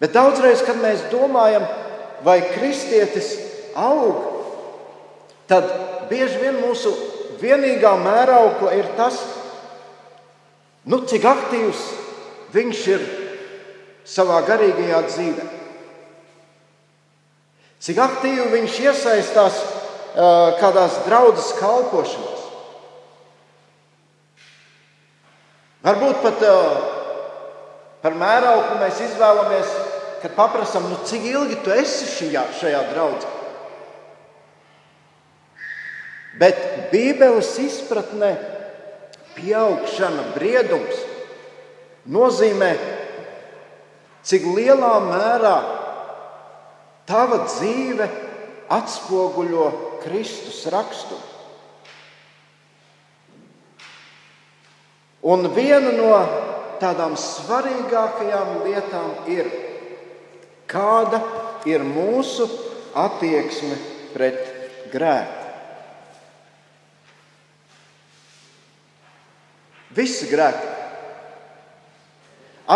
Bet 0.00 0.12
daudzreiz, 0.12 0.60
kad 0.66 0.76
mēs 0.82 1.06
domājam, 1.12 1.64
vai 2.24 2.40
kristietis 2.50 3.32
aug, 3.76 4.24
tad 5.48 5.68
bieži 6.10 6.40
vien 6.42 6.58
mūsu 6.60 6.92
vienīgā 7.40 7.94
mēraukla 8.00 8.74
ir 8.76 8.90
tas, 8.98 9.18
nu, 10.84 11.00
cik 11.08 11.24
aktīvs 11.28 11.84
viņš 12.52 12.82
ir 12.92 13.06
savā 14.06 14.42
garīgajā 14.46 15.00
dzīvē. 15.08 15.46
Cik 17.86 17.98
aktīvi 18.02 18.46
viņš 18.52 18.78
iesaistās 18.86 19.58
uh, 19.60 20.56
kādās 20.60 21.00
draudzes 21.06 21.52
kalpošanās. 21.58 22.44
Varbūt 25.86 26.22
pat 26.24 26.40
uh, 26.42 26.95
par 28.06 28.14
mērauklu 28.14 28.76
mēs 28.78 29.00
izvēlamies, 29.02 29.70
kad 30.22 30.36
paprasām, 30.38 30.84
nu, 30.86 31.00
cik 31.10 31.24
ilgi 31.26 31.56
tu 31.64 31.72
esi 31.74 32.06
šajā, 32.06 32.44
šajā 32.60 32.82
draudzē. 32.92 33.32
Bet 36.38 36.62
Bībeles 36.92 37.50
izpratnē 37.64 38.30
pieaugšana, 39.34 40.28
briedums 40.36 41.02
nozīmē, 42.06 42.70
cik 44.22 44.46
lielā 44.54 44.94
mērā 45.08 45.56
tava 47.10 47.42
dzīve 47.48 48.06
atspoguļo 48.70 49.68
Kristus 50.06 50.62
raksturu. 50.70 51.24
Un 55.26 55.48
viena 55.56 55.90
no 55.90 56.18
tādām 56.80 57.16
svarīgākajām 57.20 58.52
lietām 58.66 59.10
ir, 59.32 59.48
kāda 60.70 61.20
ir 61.68 61.84
mūsu 61.86 62.48
attieksme 62.96 63.76
pret 64.14 64.40
grēku. 64.92 65.42
Visi 69.96 70.28
grēki. 70.28 70.72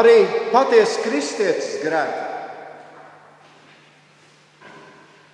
Arī 0.01 0.17
patiesa 0.55 1.03
kristietis 1.05 1.73
grēki. 1.83 2.27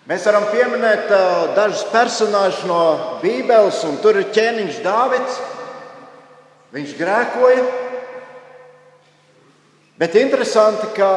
Mēs 0.06 0.22
varam 0.28 0.44
pieminēt 0.52 1.08
uh, 1.10 1.48
dažus 1.56 1.82
personāžus 1.90 2.62
no 2.68 2.78
Bībeles, 3.22 3.80
un 3.88 3.96
tur 3.98 4.20
ir 4.20 4.28
ķēniņš 4.34 4.76
Dāvids. 4.84 5.40
Viņš 6.76 6.92
grēkoja, 6.98 7.64
bet 10.00 10.16
interesanti, 10.20 10.88
ka 10.96 11.10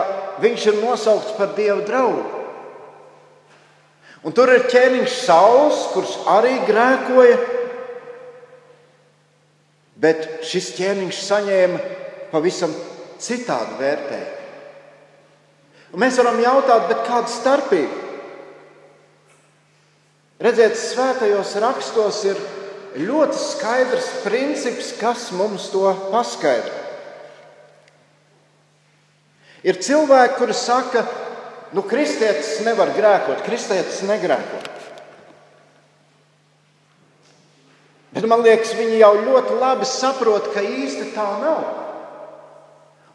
viņš 0.44 0.68
ir 0.72 0.82
nosaukts 0.84 1.36
par 1.38 1.54
Dieva 1.58 1.82
draugu. 1.88 2.26
Un 4.24 4.36
tur 4.36 4.52
ir 4.52 4.68
ķēniņš 4.68 5.16
Sauls, 5.24 5.86
kurš 5.94 6.18
arī 6.28 6.58
grēkoja, 6.68 7.38
bet 10.00 10.28
šis 10.48 10.74
ķēniņš 10.76 11.22
saņēma 11.24 11.80
pavisam 12.32 12.74
citādu 13.20 13.80
vērtējumu. 13.80 14.36
Un 15.90 16.04
mēs 16.04 16.20
varam 16.22 16.38
jautāt, 16.44 16.92
kāda 17.08 17.32
starpība? 17.34 18.06
Redziet, 20.40 20.78
svētajos 20.80 21.56
rakstos 21.60 22.22
ir 22.30 22.38
ļoti 23.00 23.40
skaidrs 23.40 24.12
princips, 24.24 24.94
kas 25.00 25.30
mums 25.36 25.68
to 25.74 25.90
paskaidro. 26.14 26.79
Ir 29.68 29.80
cilvēki, 29.84 30.38
kuri 30.40 30.56
saka, 30.56 31.04
nu, 31.76 31.84
kristietis 31.84 32.62
nevar 32.64 32.94
grēkot, 32.96 33.44
kristietis 33.44 34.02
negrēko. 34.08 34.62
Bet 38.16 38.26
man 38.26 38.42
liekas, 38.42 38.72
viņi 38.78 39.02
jau 39.02 39.12
ļoti 39.20 39.58
labi 39.60 39.86
saprot, 39.86 40.50
ka 40.54 40.64
īsti 40.66 41.12
tā 41.14 41.28
nav. 41.44 41.60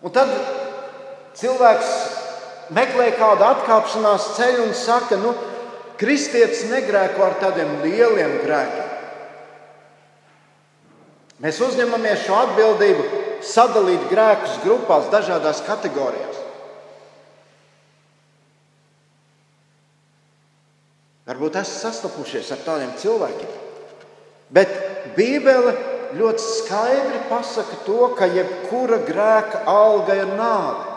Un 0.05 0.13
tad 0.15 0.31
cilvēks 1.41 1.91
meklē 2.77 3.11
kādu 3.19 3.47
atkāpšanās 3.49 4.35
ceļu 4.37 4.69
un 4.69 4.77
saka, 4.77 5.19
nu, 5.19 5.33
kristietis 5.99 6.67
negrēko 6.71 7.25
ar 7.25 7.39
tādiem 7.41 7.81
lieliem 7.83 8.39
grēkiem. 8.45 8.91
Mēs 11.43 11.59
uzņemamies 11.67 12.23
šo 12.29 12.37
atbildību 12.45 13.24
sadalīt 13.45 14.09
grēkus 14.11 14.61
grupās, 14.65 15.11
dažādās 15.13 15.63
kategorijās. 15.67 16.41
Varbūt 21.25 21.57
esat 21.57 21.87
sastapušies 21.87 22.51
ar 22.53 22.65
tādiem 22.67 22.91
cilvēkiem. 23.01 23.53
Bet 24.53 24.73
Bībele 25.17 25.73
ļoti 26.19 26.43
skaidri 26.43 27.23
pasaka 27.31 27.79
to, 27.87 28.11
ka 28.19 28.29
jebkura 28.29 29.01
grēka 29.07 29.63
alga 29.71 30.19
ir 30.21 30.35
nāve. 30.37 30.91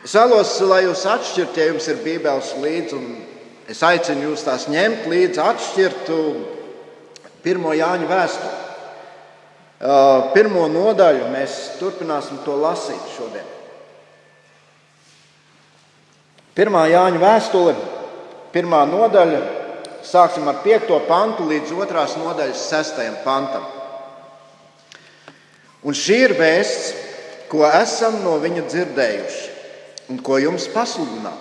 Es 0.00 0.16
vēlos, 0.16 0.54
lai 0.64 0.80
jūs 0.86 1.04
atšķirtu, 1.06 1.60
ja 1.60 1.66
jums 1.68 1.86
ir 1.92 2.00
Bībeles 2.02 2.54
līdzi, 2.58 2.96
un 2.96 3.68
es 3.70 3.82
aicinu 3.84 4.30
jūs 4.30 4.46
tās 4.46 4.64
ņemt 4.72 5.04
līdzi, 5.12 5.42
atšķirtu 5.44 6.16
pirmo 7.44 7.72
Jāņa 7.76 8.08
vēstuli. 8.10 8.58
Pirmo 10.34 10.66
nodaļu 10.68 11.30
mēs 11.32 11.56
turpināsim 11.80 12.42
to 12.44 12.58
lasīt 12.60 13.14
šodien. 13.14 13.46
Pirmā 16.52 16.82
Jāņa 16.90 17.20
vēstule, 17.22 17.72
pirmā 18.52 18.82
nodaļa, 18.90 19.40
sāksim 20.04 20.48
ar 20.50 20.58
5. 20.64 20.90
pantu 21.08 21.46
līdz 21.48 21.72
2. 21.72 22.02
nodaļas 22.20 22.64
6. 22.72 23.06
pantam. 23.24 23.64
Un 25.80 25.96
šī 25.96 26.18
ir 26.26 26.34
vēsts, 26.36 26.90
ko 27.48 27.64
esam 27.64 28.20
no 28.24 28.36
viņa 28.42 28.66
dzirdējuši 28.68 29.48
un 30.12 30.20
ko 30.20 30.36
jums 30.42 30.66
pasludinām, 30.74 31.38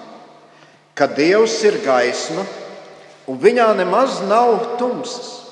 ka 0.95 1.09
Dievs 1.11 1.57
ir 1.67 1.81
gaisma 1.83 2.45
un 3.27 3.37
viņā 3.41 3.67
nemaz 3.77 4.21
nav 4.29 4.77
tumsas. 4.79 5.48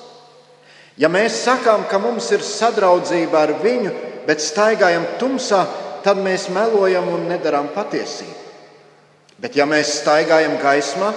Ja 0.97 1.09
mēs 1.13 1.43
sakām, 1.45 1.85
ka 1.89 1.99
mums 2.01 2.31
ir 2.33 2.41
sadraudzība 2.41 3.43
ar 3.45 3.53
viņu, 3.61 3.91
bet 4.25 4.41
staigājam 4.41 5.05
tumsā, 5.21 5.61
tad 6.03 6.17
mēs 6.23 6.47
melojam 6.53 7.09
un 7.13 7.27
nedarām 7.29 7.69
patiesību. 7.75 8.45
Bet 9.37 9.53
ja 9.57 9.67
mēs 9.69 9.99
staigājam 9.99 10.55
gaismā, 10.61 11.11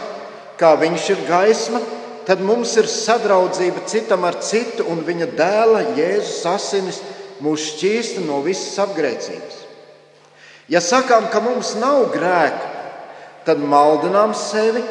kā 0.61 0.75
viņš 0.77 1.09
ir 1.15 1.25
gaisma, 1.29 1.81
tad 2.29 2.43
mums 2.45 2.75
ir 2.77 2.89
sadraudzība 2.91 3.87
citam 3.89 4.27
ar 4.29 4.37
citu, 4.45 4.85
un 4.93 5.01
viņa 5.07 5.31
dēla 5.39 5.85
Jēzus 5.97 6.45
asinis 6.51 7.01
mūs 7.41 7.71
šķīsta 7.73 8.27
no 8.27 8.43
visas 8.45 8.77
apgrēcības. 8.85 9.57
Ja 10.71 10.83
sakām, 10.85 11.31
ka 11.33 11.41
mums 11.43 11.73
nav 11.81 12.11
grēka, 12.13 12.69
tad 13.49 13.63
maldinām 13.65 14.37
sevi 14.37 14.85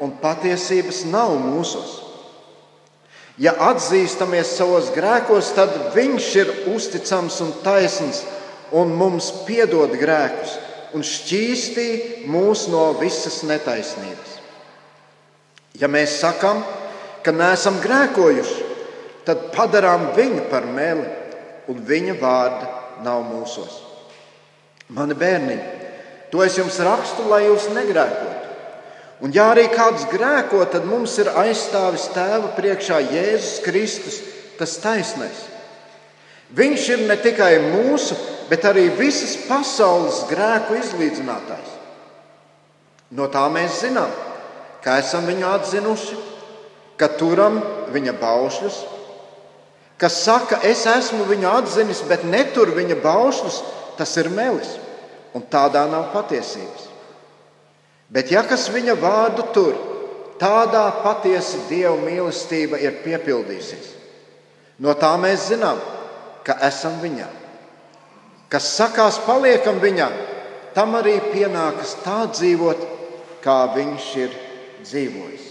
un 0.00 0.16
patiesības 0.22 1.04
nav 1.12 1.36
mūsos. 1.44 2.09
Ja 3.40 3.54
atzīstamies 3.70 4.52
savos 4.58 4.90
grēkos, 4.92 5.54
tad 5.56 5.72
Viņš 5.94 6.26
ir 6.42 6.50
uzticams 6.74 7.40
un 7.44 7.54
taisns 7.64 8.24
un 8.76 8.92
mums 8.94 9.30
piedod 9.46 9.94
grēkus 9.98 10.58
un 10.94 11.04
šķīstī 11.06 11.86
mūs 12.30 12.66
no 12.70 12.90
visas 13.00 13.40
netaisnības. 13.46 14.36
Ja 15.80 15.88
mēs 15.88 16.18
sakām, 16.20 16.62
ka 17.24 17.32
neesam 17.34 17.78
grēkojuši, 17.82 18.66
tad 19.26 19.50
padarām 19.54 20.10
viņu 20.16 20.46
par 20.50 20.66
meli 20.66 21.06
un 21.70 21.80
viņa 21.86 22.16
vārda 22.20 22.70
nav 23.04 23.22
mūsos. 23.28 23.78
Mani 24.90 25.14
bērni, 25.14 25.56
to 26.32 26.42
es 26.42 26.58
jums 26.58 26.80
rakstu, 26.82 27.28
lai 27.30 27.44
jūs 27.46 27.70
negrēkotu. 27.74 28.29
Un, 29.20 29.32
ja 29.36 29.50
arī 29.52 29.66
kāds 29.68 30.06
grēko, 30.08 30.62
tad 30.72 30.86
mums 30.88 31.18
ir 31.20 31.28
aizstāvis 31.42 32.08
tēva 32.14 32.54
priekšā 32.56 33.02
Jēzus 33.04 33.58
Kristus, 33.66 34.20
tas 34.56 34.78
taisnais. 34.80 35.42
Viņš 36.56 36.86
ir 36.94 37.04
ne 37.06 37.16
tikai 37.20 37.52
mūsu, 37.68 38.16
bet 38.48 38.64
arī 38.66 38.88
visas 38.96 39.36
pasaules 39.46 40.24
grēku 40.30 40.78
izlīdzinātājs. 40.80 41.76
No 43.14 43.28
tā 43.30 43.44
mēs 43.52 43.82
zinām, 43.84 44.10
ka 44.82 44.96
esam 45.02 45.28
viņu 45.28 45.46
atzinuši, 45.50 46.18
ka 46.98 47.10
turam 47.20 47.60
viņa 47.92 48.16
baušļus, 48.20 48.82
kas 50.00 50.20
saka, 50.24 50.62
es 50.66 50.86
esmu 50.88 51.26
viņu 51.28 51.48
atzinis, 51.50 52.02
bet 52.08 52.24
netur 52.24 52.72
viņa 52.76 52.98
baušļus 53.04 53.62
tas 54.00 54.16
ir 54.16 54.30
melis, 54.32 54.78
un 55.36 55.44
tādā 55.52 55.84
nav 55.90 56.08
patiesības. 56.14 56.89
Bet 58.10 58.32
ja 58.34 58.42
kas 58.46 58.66
viņa 58.74 58.96
vārdu 58.98 59.46
tur, 59.54 59.76
tādā 60.40 60.86
patiesa 61.04 61.60
Dieva 61.68 61.94
mīlestība 62.00 62.80
ir 62.82 62.98
piepildījusies. 63.04 63.92
No 64.80 64.96
tā 64.98 65.12
mēs 65.20 65.50
zinām, 65.52 65.78
ka 66.42 66.56
esam 66.66 66.96
viņā. 67.02 67.28
Kas 68.50 68.66
sakās, 68.74 69.20
paliekam 69.22 69.78
viņā, 69.78 70.08
tam 70.74 70.96
arī 70.98 71.18
pienākas 71.30 71.94
tā 72.02 72.24
dzīvot, 72.32 72.86
kā 73.44 73.58
viņš 73.76 74.08
ir 74.24 74.34
dzīvojis. 74.82 75.46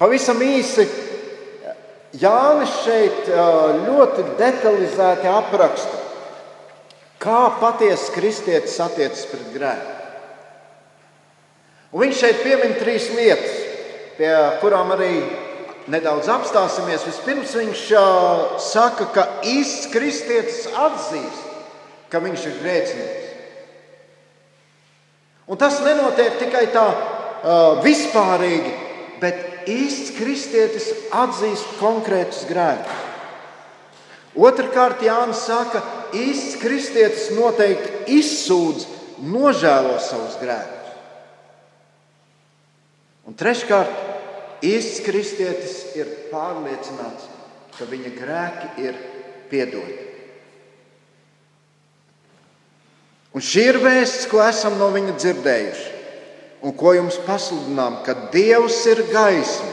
Pavisam 0.00 0.40
īsi 0.44 0.86
Jānis 2.20 2.72
šeit 2.82 3.28
ļoti 3.84 4.24
detalizēti 4.38 5.28
apraksta, 5.30 5.99
kā 7.20 7.40
patiesa 7.60 8.12
kristietis 8.14 8.78
attiecas 8.80 9.26
pret 9.30 9.48
grēku. 9.54 9.96
Un 11.90 12.04
viņš 12.04 12.20
šeit 12.22 12.42
piemin 12.44 12.76
trīs 12.78 13.10
lietas. 13.16 13.56
pie 14.20 14.32
kurām 14.60 14.90
arī 14.92 15.22
nedaudz 15.88 16.28
apstāsimies. 16.28 17.06
Vispirms 17.08 17.54
viņš 17.56 17.84
saka, 18.60 19.06
ka 19.14 19.26
īsts 19.48 19.88
kristietis 19.92 20.66
atzīst, 20.76 21.46
ka 22.12 22.20
viņš 22.20 22.46
ir 22.46 22.58
grēcinieks. 22.60 23.28
Un 25.48 25.56
tas 25.56 25.80
nenotiek 25.82 26.36
tikai 26.38 26.66
tā 26.70 26.84
uh, 26.92 27.80
vispārīgi, 27.82 28.74
bet 29.22 29.66
īsts 29.66 30.12
kristietis 30.18 30.92
atzīst 31.10 31.78
konkrētus 31.80 32.44
grēkus. 32.46 33.09
Otrakārt, 34.38 35.02
Jānis 35.02 35.42
saka, 35.42 35.82
īsts 36.14 36.58
kristietis 36.60 37.30
noteikti 37.34 38.18
izsūdz, 38.20 38.86
nožēlo 39.26 39.96
savus 40.02 40.36
grēkus. 40.38 40.92
Un 43.26 43.34
treškārt, 43.38 43.90
īsts 44.66 45.02
kristietis 45.06 45.74
ir 45.98 46.08
pārliecināts, 46.30 47.26
ka 47.74 47.88
viņa 47.90 48.12
grēki 48.16 48.86
ir 48.86 49.00
piedoti. 49.50 50.06
Un 53.30 53.42
šī 53.46 53.66
ir 53.70 53.78
vēsts, 53.82 54.26
ko 54.30 54.40
esam 54.42 54.78
no 54.80 54.88
viņa 54.94 55.14
dzirdējuši, 55.18 55.90
un 56.66 56.74
ko 56.76 56.94
jums 56.96 57.18
pasludinām, 57.26 58.00
ka 58.06 58.16
Dievs 58.34 58.80
ir 58.90 59.04
gaisma, 59.12 59.70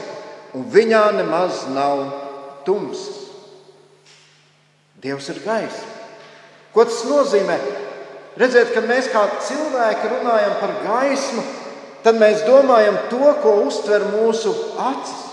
un 0.54 0.66
viņā 0.70 1.04
nemaz 1.18 1.64
nav 1.74 2.04
tumsas. 2.66 3.17
Dievs 5.02 5.28
ir 5.30 5.38
gaisma. 5.44 5.94
Ko 6.74 6.84
tas 6.86 7.04
nozīmē? 7.06 7.58
Redziet, 8.38 8.72
kad 8.74 8.86
mēs 8.86 9.08
kā 9.10 9.24
cilvēki 9.46 10.10
runājam 10.12 10.58
par 10.60 10.74
gaismu, 10.84 11.42
tad 12.04 12.18
mēs 12.20 12.44
domājam 12.46 12.98
to, 13.10 13.32
ko 13.42 13.54
uztver 13.66 14.04
mūsu 14.12 14.52
acis. 14.78 15.24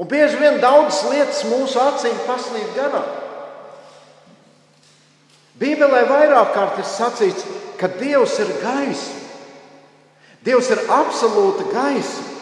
Un 0.00 0.08
bieži 0.08 0.38
vien 0.40 0.60
daudzas 0.62 1.02
lietas 1.12 1.42
mūsu 1.44 1.80
acīm 1.82 2.16
paslīd 2.24 2.70
garām. 2.72 3.08
Bībelē 5.60 6.06
vairāk 6.08 6.54
kārt 6.56 6.78
ir 6.80 6.88
sacīts, 6.88 7.44
ka 7.76 7.90
Dievs 8.00 8.38
ir 8.40 8.54
gaisma. 8.62 9.18
Dievs 10.44 10.70
ir 10.72 10.80
absolūta 10.88 11.66
gaisma. 11.68 12.39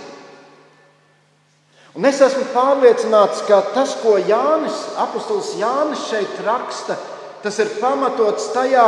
Un 1.98 2.06
es 2.06 2.20
esmu 2.22 2.44
pārliecināts, 2.52 3.40
ka 3.48 3.56
tas, 3.74 3.96
ko 3.98 4.12
Jānis, 4.22 4.76
apustulis 5.02 5.56
Jānis 5.58 6.04
šeit 6.06 6.36
raksta, 6.46 6.94
tas 7.42 7.58
ir 7.58 7.72
pamatots 7.80 8.52
tajā, 8.54 8.84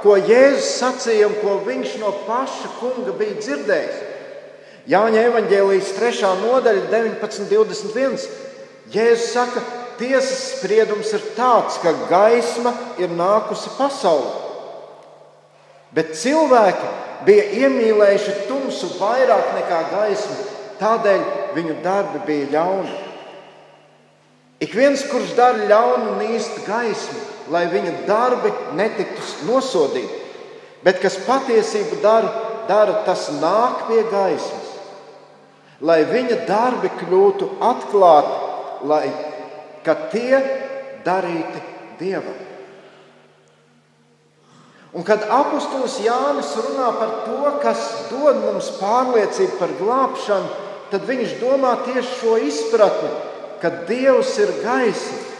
ko 0.00 0.14
Jēzus 0.16 0.70
sacīja 0.78 1.28
un 1.28 1.34
ko 1.42 1.58
viņš 1.66 1.98
no 2.00 2.14
paša 2.24 2.70
kunga 2.78 3.12
bija 3.18 3.36
dzirdējis. 3.36 3.98
Jāņa 4.88 5.26
evanģēlijas 5.28 5.92
3. 5.98 6.30
nodaļa, 6.40 6.86
19.21. 6.88 8.24
Jēzus 8.96 9.28
saka, 9.36 9.60
tiesas 10.00 10.40
spriedums 10.54 11.12
ir 11.12 11.28
tāds, 11.36 11.76
ka 11.84 11.92
gaisma 12.08 12.72
ir 12.96 13.12
nākusi 13.12 13.76
pasaulē. 13.76 14.40
Bet 15.94 16.16
cilvēki 16.16 16.88
bija 17.28 17.44
iemīlējuši 17.64 18.40
tumsu 18.48 18.94
vairāk 18.96 19.52
nekā 19.60 19.84
gaismu, 19.92 20.53
tādēļ 20.80 21.24
viņu 21.56 21.76
darbi 21.84 22.22
bija 22.26 22.50
ļauni. 22.54 22.94
Ik 24.64 24.74
viens, 24.76 25.02
kurš 25.10 25.34
dara 25.36 25.66
ļaunu 25.68 26.14
un 26.14 26.22
īstu 26.34 26.62
gaismu, 26.66 27.22
lai 27.52 27.66
viņa 27.72 27.94
darbi 28.08 28.52
netiktu 28.78 29.48
nosodīti. 29.48 30.22
Bet 30.84 31.00
kas 31.02 31.16
patiesību 31.24 32.00
dara, 32.02 32.30
dara 32.68 33.00
tas 33.06 33.30
nāk 33.40 33.86
pie 33.88 34.02
gaismas, 34.12 34.72
lai 35.80 36.02
viņa 36.08 36.42
darbi 36.48 36.92
kļūtu 37.00 37.48
atklāti, 37.64 38.40
lai 38.88 39.04
tie 40.12 40.40
darīti 41.04 41.62
dievam. 42.00 42.43
Un 44.94 45.02
kad 45.02 45.26
apustulis 45.26 45.98
Jānis 46.04 46.52
runā 46.62 46.92
par 47.00 47.14
to, 47.26 47.42
kas 47.62 47.82
dod 48.12 48.38
mums 48.44 48.70
pārliecību 48.78 49.58
par 49.58 49.74
glābšanu, 49.80 50.50
tad 50.92 51.06
viņš 51.08 51.38
domā 51.42 51.74
tieši 51.86 52.18
šo 52.20 52.38
izpratni, 52.46 53.10
ka 53.58 53.72
Dievs 53.88 54.36
ir 54.38 54.52
gaisma 54.62 55.34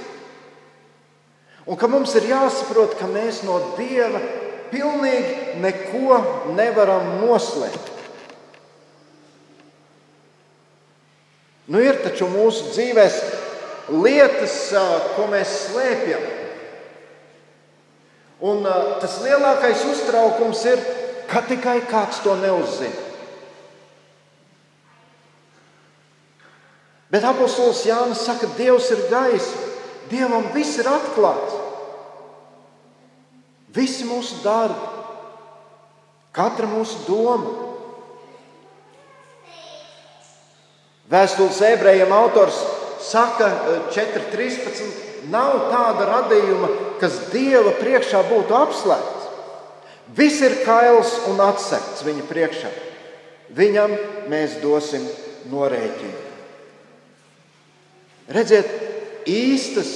Un 1.64 1.78
ka 1.80 1.88
mums 1.88 2.12
ir 2.18 2.26
jāsaprot, 2.28 2.98
ka 2.98 3.08
mēs 3.08 3.40
no 3.46 3.56
Dieva 3.78 4.20
pilnīgi 4.68 5.56
neko 5.62 6.18
nevaram 6.56 7.22
noslēpt. 7.22 7.92
Nu, 11.72 11.80
ir 11.80 12.02
taču 12.04 12.28
mūsu 12.28 12.74
dzīvēs 12.74 13.16
lietas, 13.88 14.58
ko 15.16 15.30
mēs 15.32 15.54
slēpjam. 15.70 16.26
Un 18.44 18.66
tas 19.00 19.16
lielākais 19.24 19.86
uztraukums 19.88 20.64
ir, 20.68 20.82
ka 21.30 21.40
tikai 21.48 21.78
kāds 21.88 22.20
to 22.24 22.34
neuzzina. 22.36 23.04
Bet 27.14 27.24
apostols 27.24 27.84
Jānis 27.86 28.24
saka, 28.26 28.48
ka 28.48 28.58
Dievs 28.58 28.90
ir 28.90 29.04
gaisma. 29.06 29.70
Dievam 30.10 30.48
viss 30.52 30.76
ir 30.82 30.88
atklāts. 30.90 31.54
Visi 33.74 34.04
mūsu 34.06 34.42
darbi, 34.44 34.90
katra 36.34 36.68
mūsu 36.70 37.00
doma. 37.06 37.54
Vēstules 41.10 41.62
ebrejiem 41.70 42.12
autors 42.14 42.60
saka, 43.02 43.48
4.13. 43.94 45.03
Nav 45.32 45.68
tāda 45.72 46.08
radījuma, 46.10 46.70
kas 47.00 47.18
Dieva 47.32 47.72
priekšā 47.78 48.24
būtu 48.28 48.56
apslēpts. 48.58 49.28
Viss 50.14 50.42
ir 50.44 50.58
kails 50.66 51.14
un 51.30 51.40
atsekts 51.40 52.04
viņa 52.04 52.26
priekšā. 52.28 52.72
Viņam 53.56 53.94
mēs 54.30 54.58
dosim 54.62 55.04
norēķinu. 55.52 56.20
Redziet, 58.34 58.68
īstas, 59.28 59.90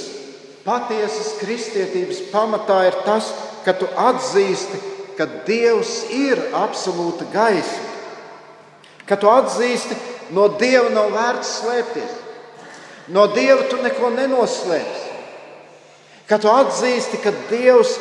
patiesas 0.65 1.35
kristietības 1.39 2.23
pamatā 2.33 2.83
ir 2.89 2.97
tas, 3.05 3.31
ka 3.65 3.73
tu 3.77 3.89
atzīsti, 3.89 4.81
ka 5.17 5.27
Dievs 5.47 6.05
ir 6.15 6.39
absolūta 6.55 7.27
gaisma, 7.33 7.87
ka 9.09 9.17
tu 9.19 9.29
atzīsti, 9.31 9.97
no 10.35 10.47
Dieva 10.61 10.91
nav 10.93 11.11
vērts 11.15 11.55
slēpties, 11.59 12.13
no 13.15 13.25
Dieva 13.33 13.65
tu 13.71 13.81
neko 13.83 14.13
nenoslēpsi, 14.15 15.08
ka 16.29 16.37
tu 16.37 16.51
atzīsti, 16.51 17.19
ka 17.23 17.33
Dievs 17.49 17.95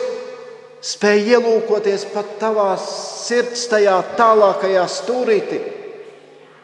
spēj 0.84 1.32
ielūkoties 1.34 2.04
pat 2.12 2.36
tavā 2.42 2.74
sirds 2.80 3.64
tajā 3.72 3.96
tālākajā 4.18 4.84
stūrītī, 4.92 5.62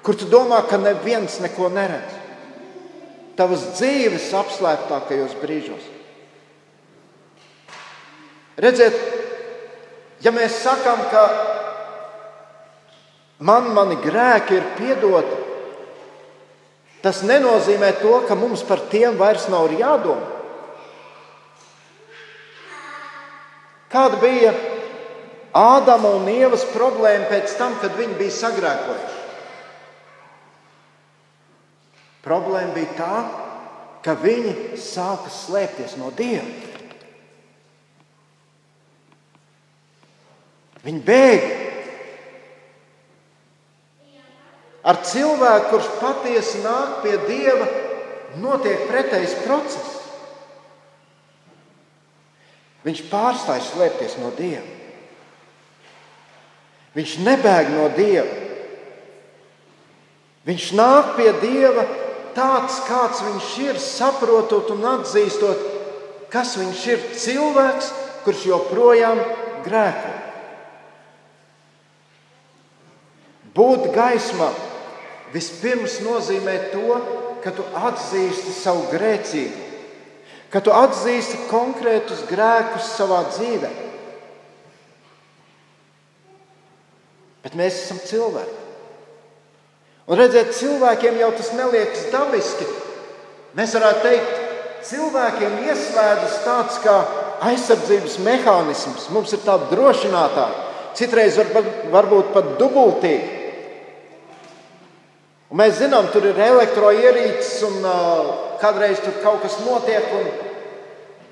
kur 0.05 0.18
tu 0.18 0.29
domā, 0.31 0.61
ka 0.68 0.79
neviens 0.79 1.40
neko 1.42 1.72
neredz 1.72 2.20
tavas 3.38 3.64
dzīves 3.79 4.29
apslēptākajos 4.38 5.35
brīžos. 5.40 5.87
Redziet, 8.62 8.94
ja 10.22 10.31
mēs 10.35 10.61
sakām, 10.62 11.03
ka 11.11 11.24
man 13.42 13.72
mani 13.74 13.98
grēki 14.05 14.61
ir 14.61 14.68
piedoti, 14.79 15.40
tas 17.03 17.24
nenozīmē 17.27 17.90
to, 17.98 18.20
ka 18.29 18.38
mums 18.38 18.62
par 18.64 18.87
tiem 18.92 19.18
vairs 19.18 19.48
nav 19.53 19.74
jādomā. 19.74 20.43
Kāda 23.94 24.18
bija 24.18 24.50
Ādama 25.54 26.16
un 26.18 26.26
Ievas 26.26 26.64
problēma 26.72 27.28
pēc 27.30 27.52
tam, 27.54 27.76
kad 27.78 27.94
viņi 27.94 28.16
bija 28.18 28.35
sagrēkojuši? 28.35 29.20
Problēma 32.24 32.74
bija 32.74 32.96
tā, 32.98 33.18
ka 34.02 34.16
viņi 34.18 34.80
sāka 34.83 35.30
slēpties 35.30 35.94
no 36.00 36.11
Dieva. 36.16 36.48
Viņi 40.85 41.02
bēga. 41.07 41.52
Ar 44.85 44.98
cilvēku, 45.07 45.70
kurš 45.70 45.92
patiesi 46.02 46.64
nāk 46.64 46.98
pie 47.04 47.14
Dieva, 47.28 47.68
notiek 48.42 48.88
pretējs 48.90 49.38
process. 49.46 50.03
Viņš 52.85 53.05
pārstāj 53.09 53.62
slēpties 53.64 54.18
no 54.20 54.31
Dieva. 54.37 54.66
Viņš 56.94 57.14
nebēg 57.27 57.70
no 57.75 57.88
Dieva. 57.97 58.42
Viņš 60.44 60.66
nāk 60.77 61.14
pie 61.16 61.31
Dieva 61.40 61.87
tāds, 62.37 62.83
kāds 62.85 63.23
viņš 63.25 63.53
ir, 63.64 63.81
saprotot 63.81 64.68
un 64.75 64.85
atzīstot, 64.99 65.62
kas 66.33 66.57
viņš 66.61 66.85
ir 66.92 67.09
cilvēks, 67.16 67.90
kurš 68.27 68.44
joprojām 68.51 69.23
grēko. 69.64 70.12
Būt 73.55 73.90
gaismā 73.94 74.51
vispirms 75.33 76.01
nozīmē 76.05 76.57
to, 76.73 76.99
ka 77.44 77.53
tu 77.55 77.64
atzīsti 77.79 78.55
savu 78.55 78.88
grēcību, 78.90 79.63
ka 80.54 80.62
tu 80.62 80.70
atzīsti 80.70 81.48
konkrētus 81.50 82.22
grēkus 82.28 82.92
savā 82.94 83.24
dzīvē. 83.32 83.70
Bet 87.42 87.56
mēs 87.58 87.80
esam 87.82 87.98
cilvēki. 88.06 88.60
Un 90.04 90.20
redzēt, 90.20 90.54
cilvēkiem 90.54 91.18
jau 91.18 91.32
tas 91.34 91.50
neliekas 91.58 92.06
dabiski. 92.12 92.68
Mēs 93.58 93.74
varētu 93.74 94.04
teikt, 94.04 94.40
cilvēkiem 94.86 95.58
ieslēdzas 95.66 96.40
tāds 96.44 96.80
kā 96.84 96.96
aizsardzības 97.50 98.18
mehānisms. 98.22 99.08
Mums 99.16 99.34
ir 99.34 99.42
tāda 99.42 99.66
drošinātāja, 99.72 100.64
citreiz 100.94 101.40
var, 101.40 101.66
varbūt 101.98 102.30
pat 102.36 102.54
dubultīgi. 102.60 103.43
Un 105.54 105.60
mēs 105.60 105.76
zinām, 105.78 106.08
tur 106.10 106.24
ir 106.26 106.38
elektroierīces, 106.42 107.60
un 107.62 107.84
uh, 107.86 108.30
kādreiz 108.58 108.98
tur 108.98 109.20
kaut 109.22 109.44
kas 109.44 109.60
notiek, 109.62 110.08
un 110.18 110.24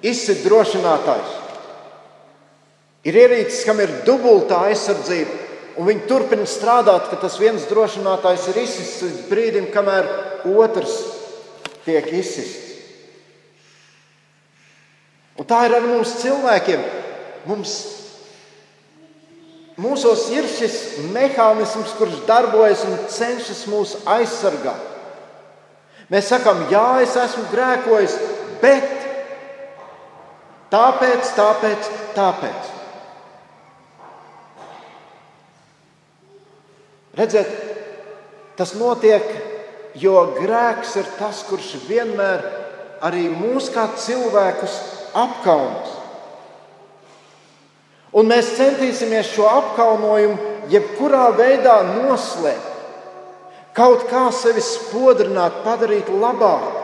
izsit 0.06 0.44
drošinātājs. 0.44 1.32
Ir 3.11 3.18
ierīces, 3.18 3.64
kam 3.66 3.82
ir 3.82 3.90
dubultā 4.06 4.61
aizsardzība, 4.68 5.35
un 5.74 5.90
viņi 5.90 6.06
turpina 6.06 6.46
strādāt, 6.46 7.08
ka 7.11 7.18
tas 7.18 7.35
viens 7.42 7.66
drošinātājs 7.66 8.46
ir 8.52 8.61
izsists 8.62 9.02
līdz 9.02 9.24
brīdim, 9.26 9.66
kamēr 9.74 10.06
otrs 10.54 10.94
tiek 11.82 12.06
izsists. 12.14 12.78
Un 15.35 15.50
tā 15.50 15.64
ir 15.66 15.74
ar 15.80 15.88
mums 15.88 16.14
cilvēkiem. 16.22 16.87
Mums 17.50 17.74
Mūsos 19.80 20.26
ir 20.35 20.44
šis 20.52 20.74
mehānisms, 21.14 21.94
kurš 21.96 22.18
darbojas 22.28 22.82
un 22.85 22.98
cenšas 23.08 23.64
mūs 23.72 23.94
aizsargāt. 24.04 24.90
Mēs 26.12 26.28
sakām, 26.28 26.66
jā, 26.68 27.00
es 27.00 27.14
esmu 27.16 27.46
grēkojis, 27.48 28.18
bet 28.61 28.90
tāpēc, 30.72 31.30
tāpēc, 31.38 31.88
tāpēc. 32.18 32.68
Redziet, 37.16 37.48
tas 38.56 38.74
notiek, 38.76 39.24
jo 40.00 40.18
grēks 40.37 40.98
ir 41.00 41.08
tas, 41.16 41.42
kurš 41.48 41.74
vienmēr 41.88 42.44
arī 43.04 43.26
mūs 43.32 43.72
kā 43.72 43.88
cilvēkus 43.96 44.76
apkaunas. 45.16 45.91
Un 48.12 48.29
mēs 48.29 48.51
centīsimies 48.59 49.31
šo 49.33 49.46
apkaunojumu 49.48 50.68
jebkurā 50.72 51.31
veidā 51.37 51.79
noslēpt, 51.88 52.68
kaut 53.72 54.05
kā 54.11 54.27
sevi 54.37 54.61
spodrināt, 54.61 55.62
padarīt 55.64 56.11
labāku. 56.12 56.81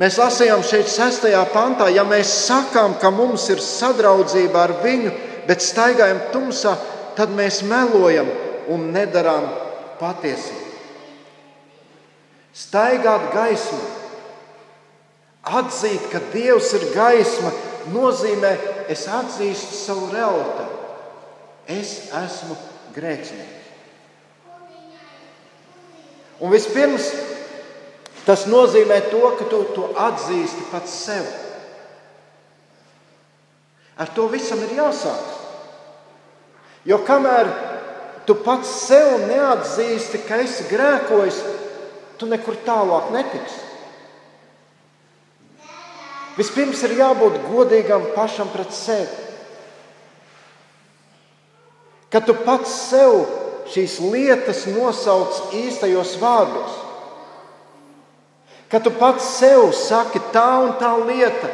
Mēs 0.00 0.16
lasījām 0.16 0.62
šeit, 0.64 0.88
6. 0.88 1.26
pantā, 1.52 1.90
ja 1.92 2.06
mēs 2.08 2.30
sakām, 2.46 2.94
ka 3.02 3.10
mums 3.12 3.44
ir 3.52 3.60
sadraudzība 3.60 4.62
ar 4.62 4.72
viņu, 4.80 5.12
bet 5.44 5.60
staigājam 5.60 6.22
tumsā, 6.32 6.72
tad 7.18 7.34
mēs 7.36 7.60
melojam 7.68 8.30
un 8.72 8.88
nedarām 8.94 9.44
patiesību. 10.00 10.68
Staigāt 12.56 13.28
gaismā, 13.34 13.82
atzīt, 15.60 16.08
ka 16.12 16.22
Dievs 16.32 16.72
ir 16.78 16.88
gaisma, 16.94 17.52
nozīmē, 17.94 18.50
es 18.90 19.06
atzīstu 19.10 19.76
savu 19.76 20.10
realitāti. 20.14 20.78
Es 21.70 21.94
esmu 22.16 22.56
grēcinieks. 22.94 23.60
Un 26.40 26.50
vispirms 26.54 27.10
tas 28.24 28.46
nozīmē 28.48 29.00
to, 29.10 29.22
ka 29.38 29.46
tu 29.50 29.62
to 29.76 29.90
atzīsti 30.08 30.66
pats 30.72 30.94
sev. 31.04 31.26
Ar 34.00 34.08
to 34.16 34.26
visam 34.32 34.62
ir 34.64 34.78
jāsāk. 34.78 35.36
Jo 36.88 37.02
kamēr 37.04 37.50
tu 38.24 38.38
pats 38.40 38.70
sev 38.86 39.26
neatzīsti, 39.28 40.22
ka 40.24 40.40
esi 40.40 40.68
grēkojis, 40.70 41.42
tu 42.16 42.28
nekur 42.30 42.56
tālāk 42.64 43.12
netiksi. 43.12 43.69
Vispirms 46.40 46.80
ir 46.86 46.94
jābūt 46.96 47.42
godīgam 47.50 48.06
pašam 48.14 48.48
pret 48.48 48.72
sevi. 48.72 49.26
Kad 52.10 52.24
tu 52.26 52.34
pats 52.46 52.72
sev 52.88 53.18
šīs 53.70 53.98
lietas 54.00 54.64
nosauc 54.72 55.52
īstajos 55.54 56.14
vārdos, 56.22 56.78
kad 58.72 58.86
tu 58.86 58.92
pats 58.96 59.26
sev 59.36 59.68
saki, 59.76 60.22
tā 60.32 60.48
un 60.64 60.72
tā 60.80 60.94
lieta, 61.04 61.50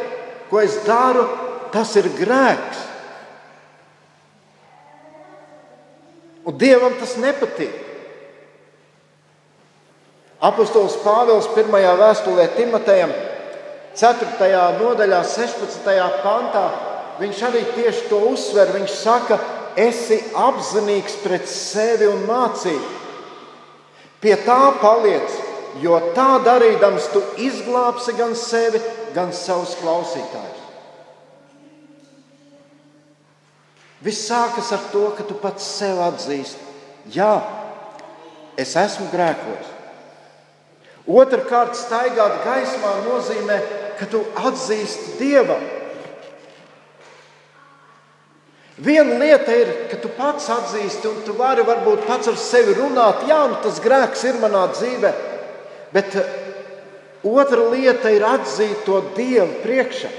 ko 0.48 0.62
es 0.62 0.78
daru, 0.86 1.26
tas 1.74 1.90
ir 1.98 2.06
grēks. 2.16 2.84
Un 6.46 6.54
Dievam 6.54 6.94
tas 7.00 7.18
nepatīk. 7.18 7.82
Apostols 10.46 10.94
Pāvils 11.02 11.48
pirmajā 11.56 11.96
vēstulē 11.98 12.44
Timotejam 12.54 13.10
4. 13.96 14.76
nodaļā, 14.76 15.22
16. 15.24 15.86
pantā, 16.20 16.66
viņš 17.20 17.42
arī 17.48 17.62
tieši 17.72 18.08
to 18.10 18.18
uzsver. 18.32 18.74
Viņš 18.76 18.92
saka, 18.92 19.38
esi 19.76 20.18
apzinīgs 20.36 21.16
pret 21.22 21.48
sevi 21.48 22.08
un 22.10 22.26
mācību. 22.28 22.92
Pie 24.20 24.34
tā 24.44 24.60
paliec, 24.80 25.32
jo 25.80 25.96
tā 26.16 26.36
darīdams 26.44 27.08
tu 27.12 27.22
izglābsi 27.40 28.16
gan 28.16 28.36
sevi, 28.36 28.80
gan 29.16 29.32
savus 29.36 29.76
klausītājus. 29.80 30.64
Viss 34.04 34.28
sākas 34.28 34.70
ar 34.76 34.82
to, 34.92 35.06
ka 35.16 35.24
tu 35.24 35.36
pats 35.40 35.64
sev 35.64 36.02
atzīsti, 36.04 36.60
jā, 37.16 37.32
es 38.60 38.76
esmu 38.76 39.08
grēkojis. 39.12 39.72
Otrakārt, 41.06 41.76
staigāt 41.78 42.40
gaismā 42.44 42.92
nozīmē 43.06 43.56
ka 43.98 44.06
tu 44.10 44.22
atzīsti 44.36 45.16
Dievam. 45.20 45.64
Viena 48.76 49.16
lieta 49.16 49.54
ir, 49.56 49.70
ka 49.88 49.96
tu 49.96 50.10
pats 50.12 50.50
atzīsti, 50.52 51.08
un 51.08 51.22
tu 51.24 51.32
vari 51.38 51.64
varbūt 51.64 52.04
pats 52.04 52.28
ar 52.28 52.36
sevi 52.36 52.74
runāt, 52.76 53.24
jā, 53.28 53.38
nu 53.48 53.56
tas 53.64 53.80
grēks 53.80 54.26
ir 54.28 54.36
manā 54.42 54.66
dzīvē. 54.74 55.12
Bet 55.94 56.18
eh, 56.20 56.34
otra 57.24 57.70
lieta 57.72 58.12
ir 58.12 58.26
atzīt 58.28 58.84
to 58.84 59.00
Dievu 59.16 59.62
priekšā. 59.62 60.12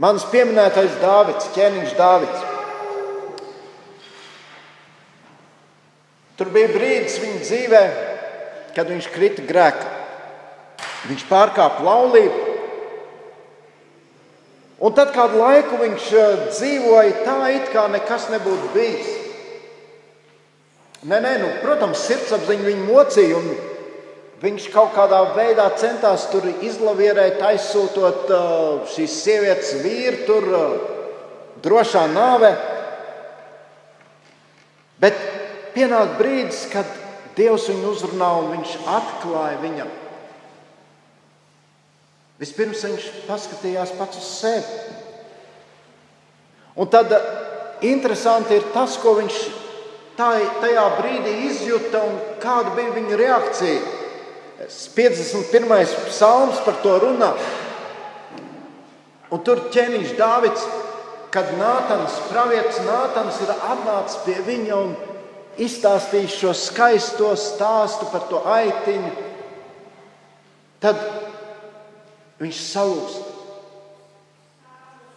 Mans 0.00 0.24
pieminētais 0.32 0.96
Dāvids, 1.00 1.50
ķēniņš 1.56 1.92
Dāvids. 1.96 2.48
Tur 6.36 6.50
bija 6.52 6.68
brīdis 6.72 7.20
viņa 7.20 7.44
dzīvē, 7.44 7.84
kad 8.76 8.88
viņš 8.92 9.12
krita 9.12 9.44
grēkā. 9.48 9.95
Viņš 11.06 11.24
pārkāpa 11.30 11.84
laulību. 11.86 12.42
Un 14.76 14.92
tad 14.92 15.14
kādu 15.14 15.40
laiku 15.40 15.78
viņš 15.80 16.08
eh, 16.12 16.42
dzīvoja 16.50 17.22
tā, 17.24 17.38
it 17.54 17.70
kā 17.72 17.86
nekas 17.92 18.28
nebūtu 18.32 18.72
bijis. 18.74 19.14
Nē, 21.06 21.20
nē, 21.22 21.32
nu, 21.40 21.48
protams, 21.62 22.02
sirdsapziņa 22.08 22.66
viņu 22.66 22.84
mocīja, 22.88 23.40
viņš 24.42 24.66
kaut 24.74 24.90
kādā 24.96 25.20
veidā 25.36 25.68
centās 25.78 26.24
tur 26.32 26.48
izlavierēt, 26.66 27.38
aizsūtot 27.46 28.32
uh, 28.32 28.40
šīs 28.90 29.14
sievietes 29.22 29.74
vīru 29.84 30.24
tur 30.26 30.48
uh, 30.50 30.74
drošā 31.62 32.08
nāvē. 32.10 32.50
Bet 35.00 35.20
pienāk 35.76 36.16
brīdis, 36.18 36.64
kad 36.72 36.90
Dievs 37.36 37.68
viņu 37.70 37.92
uzrunā 37.92 38.32
un 38.40 38.50
viņš 38.56 38.74
atklāja 38.96 39.60
viņam 39.62 39.94
Vispirms 42.40 42.82
viņš 42.84 43.04
paskatījās 43.24 43.94
pats 43.96 44.20
uz 44.20 44.32
sevi. 44.42 44.96
Un 46.76 46.90
tad 46.92 47.12
eh, 47.16 47.28
interesanti 47.88 48.58
ir 48.58 48.66
tas, 48.74 48.98
ko 49.00 49.14
viņš 49.16 49.38
tajā 50.16 50.84
brīdī 50.98 51.32
izjuta 51.48 52.02
un 52.04 52.18
kāda 52.40 52.74
bija 52.76 52.92
viņa 52.96 53.20
reakcija. 53.20 53.94
51. 54.96 55.96
psalms 56.08 56.60
par 56.64 56.78
to 56.84 56.94
runā. 57.02 57.32
Un 59.32 59.42
tur 59.44 59.66
ķēniņš 59.72 60.14
Dāvids, 60.16 60.64
kad 61.34 61.50
Nātans, 61.58 62.16
pravietis 62.30 62.78
Nātans 62.86 63.40
ir 63.44 63.52
atnācis 63.52 64.20
pie 64.24 64.36
viņa 64.46 64.78
un 64.78 64.94
izstāstījis 65.60 66.36
šo 66.40 66.52
skaisto 66.56 67.32
stāstu 67.40 68.08
par 68.12 68.28
to 68.30 68.42
aitiņu, 68.44 69.12
tad 70.84 71.00
Viņš 72.42 72.64
salūst. 72.70 73.32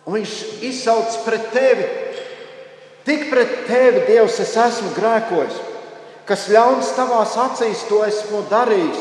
Un 0.08 0.16
viņš 0.16 0.36
izsauc 0.66 1.18
pret 1.26 1.50
tevi 1.54 1.88
Tik 3.10 3.30
pret 3.32 3.64
tevi, 3.66 4.04
Dievs, 4.06 4.36
es 4.44 4.52
esmu 4.54 4.92
grēkojis, 4.94 5.56
kas 6.30 6.44
ļauns 6.54 6.92
tavās 6.94 7.32
acīs 7.42 7.88
to 7.90 8.04
esmu 8.06 8.44
darījis. 8.52 9.00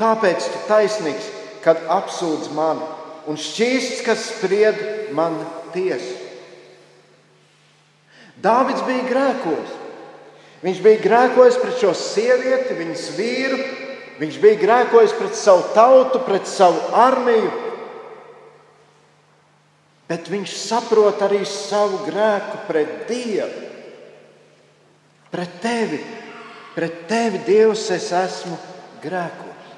Tāpēc 0.00 0.48
tu 0.50 0.62
taisnīgs, 0.66 1.28
kad 1.62 1.78
apsūdz 1.86 2.48
mani, 2.56 2.82
un 3.30 3.38
šķīsts, 3.38 4.02
kas 4.02 4.24
spried 4.32 4.80
man 5.14 5.36
tiesu. 5.70 6.16
Dāvids 8.42 8.82
bija 8.88 9.06
grēkojis. 9.06 9.78
Viņš 10.64 10.80
bija 10.82 11.04
grēkojis 11.04 11.60
pret 11.62 11.78
šo 11.78 11.92
sievieti, 11.94 12.74
viņas 12.74 13.06
vīru, 13.14 13.60
viņš 14.20 14.40
bija 14.42 14.60
grēkojis 14.60 15.14
pret 15.18 15.38
savu 15.38 15.64
tautu, 15.74 16.20
pret 16.26 16.48
savu 16.50 16.80
armiju. 16.94 17.52
Bet 20.08 20.28
viņš 20.30 20.52
saprot 20.60 21.22
arī 21.24 21.40
savu 21.48 22.02
grēku 22.04 22.60
pret 22.68 22.92
Dievu, 23.08 23.64
pret 25.32 25.58
tevi. 25.64 26.02
Pret 26.74 27.04
tevi, 27.06 27.38
Dievs, 27.46 27.84
es 27.94 28.08
esmu 28.10 28.56
grēkojis. 28.98 29.74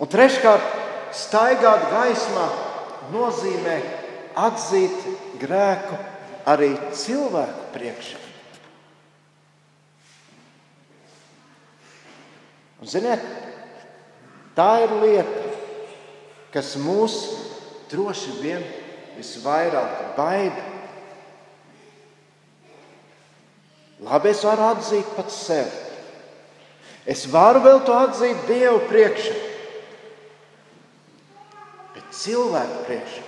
Un 0.00 0.10
treškārt, 0.10 0.72
staigāt 1.14 1.84
gaismā 1.92 2.48
nozīmē 3.12 3.76
atzīt 4.48 5.06
grēku 5.42 6.00
arī 6.50 6.72
cilvēku 6.98 7.70
priekšā. 7.76 8.29
Un, 12.80 12.88
ziniet, 12.88 13.20
tā 14.56 14.70
ir 14.86 14.94
lieta, 15.02 15.54
kas 16.54 16.74
mūs 16.80 17.16
droši 17.90 18.36
vien 18.40 18.64
visvairāk 19.18 20.14
baida. 20.16 20.64
Labi, 24.00 24.32
es 24.32 24.40
varu 24.46 24.64
atzīt 24.70 25.08
pats 25.12 25.36
sevi. 25.44 25.88
Es 27.10 27.26
varu 27.28 27.60
vēl 27.64 27.82
to 27.84 27.96
atzīt 27.96 28.46
Dievu 28.48 28.80
priekšā, 28.88 29.34
bet 31.96 32.16
cilvēku 32.16 32.84
priekšā. 32.86 33.26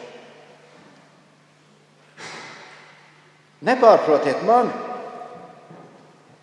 Nepārprotiet 3.68 4.42
mani. 4.46 4.72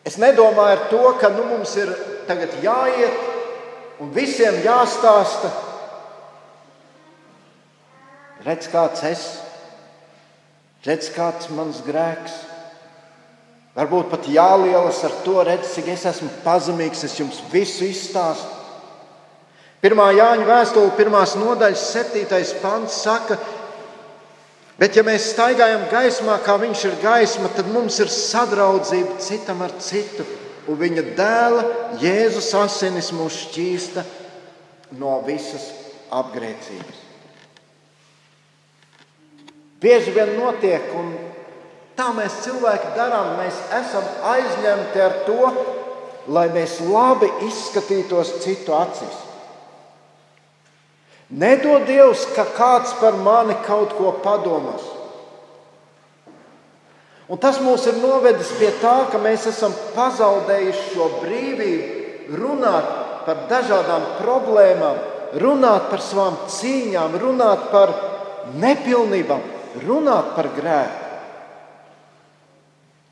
Es 0.07 0.17
nedomāju 0.21 0.77
ar 0.77 0.85
to, 0.89 1.01
ka 1.19 1.29
nu, 1.33 1.43
mums 1.51 1.73
ir 1.77 1.91
tagad 2.29 2.53
jāiet 2.63 3.99
un 3.99 4.13
visiem 4.13 4.61
jāstāsta. 4.63 5.49
Redz, 8.45 8.69
kāds 8.71 9.03
es, 9.09 9.25
redz, 10.85 11.09
kāds 11.11 11.49
mans 11.51 11.81
grēks. 11.83 12.37
Varbūt 13.75 14.09
pat 14.13 14.29
jālielas 14.31 15.01
ar 15.07 15.17
to, 15.25 15.41
redz, 15.45 15.73
cik 15.75 15.91
es 15.91 16.05
esmu 16.09 16.29
pazemīgs, 16.45 17.03
es 17.09 17.17
jums 17.19 17.41
visu 17.51 17.89
izstāstu. 17.89 18.55
Pirmā 19.79 20.09
Jāņa 20.11 20.47
vēstule, 20.47 20.95
pirmās 20.97 21.37
nodaļas, 21.39 21.83
septītais 21.93 22.51
pants 22.59 22.97
saka, 23.05 23.37
ka 23.39 23.59
Bet, 24.79 24.95
ja 24.95 25.03
mēs 25.03 25.33
staigājam 25.33 25.89
gaismā, 25.91 26.37
kā 26.45 26.53
viņš 26.61 26.81
ir 26.87 26.93
gaisma, 27.01 27.49
tad 27.51 27.67
mums 27.67 27.97
ir 27.99 28.07
sadraudzība 28.13 29.17
citam 29.19 29.59
ar 29.65 29.73
citu. 29.83 30.23
Un 30.69 30.77
viņa 30.77 31.03
dēla 31.17 31.61
Jēzus 32.01 32.51
asinis 32.59 33.09
mūs 33.15 33.37
šķīsta 33.47 34.03
no 35.01 35.19
visas 35.25 35.71
apgrēcības. 36.13 36.99
Bieži 39.79 40.13
vien 40.13 40.35
notiek, 40.37 40.91
un 40.99 41.13
tā 41.97 42.09
mēs 42.13 42.41
cilvēki 42.43 42.93
darām, 42.97 43.37
mēs 43.39 43.57
esam 43.79 44.05
aizņemti 44.33 45.01
ar 45.01 45.17
to, 45.25 45.49
lai 46.29 46.45
mēs 46.53 46.77
labi 46.85 47.31
izskatītos 47.47 48.35
citu 48.43 48.75
acīs. 48.75 49.25
Nedod 51.29 51.85
Dievs, 51.87 52.25
ka 52.35 52.45
kāds 52.57 52.95
par 52.99 53.17
mani 53.23 53.55
kaut 53.65 53.93
ko 53.97 54.11
padomās. 54.23 54.98
Un 57.29 57.37
tas 57.37 57.59
mūs 57.61 57.85
ir 57.89 57.99
novedis 58.01 58.49
pie 58.57 58.71
tā, 58.81 59.03
ka 59.11 59.19
mēs 59.21 59.45
esam 59.51 59.73
pazaudējuši 59.93 60.85
šo 60.95 61.09
brīvību 61.19 62.39
runāt 62.39 62.87
par 63.27 63.43
dažādām 63.51 64.07
problēmām, 64.17 64.97
runāt 65.41 65.91
par 65.91 66.01
savām 66.01 66.39
cīņām, 66.49 67.19
runāt 67.21 67.69
par 67.73 67.93
nepilnībām, 68.57 69.45
runāt 69.85 70.33
par 70.33 70.49
grēku. 70.57 71.05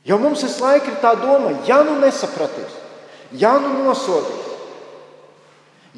Jo 0.08 0.18
mums 0.24 0.42
visu 0.46 0.64
laiku 0.64 0.94
ir 0.94 1.00
tā 1.04 1.14
doma, 1.20 1.52
ja 1.68 1.82
nu 1.86 1.98
nesapratīs, 2.02 2.74
ja 3.38 3.58
nu 3.60 3.84
nosodīs, 3.84 4.54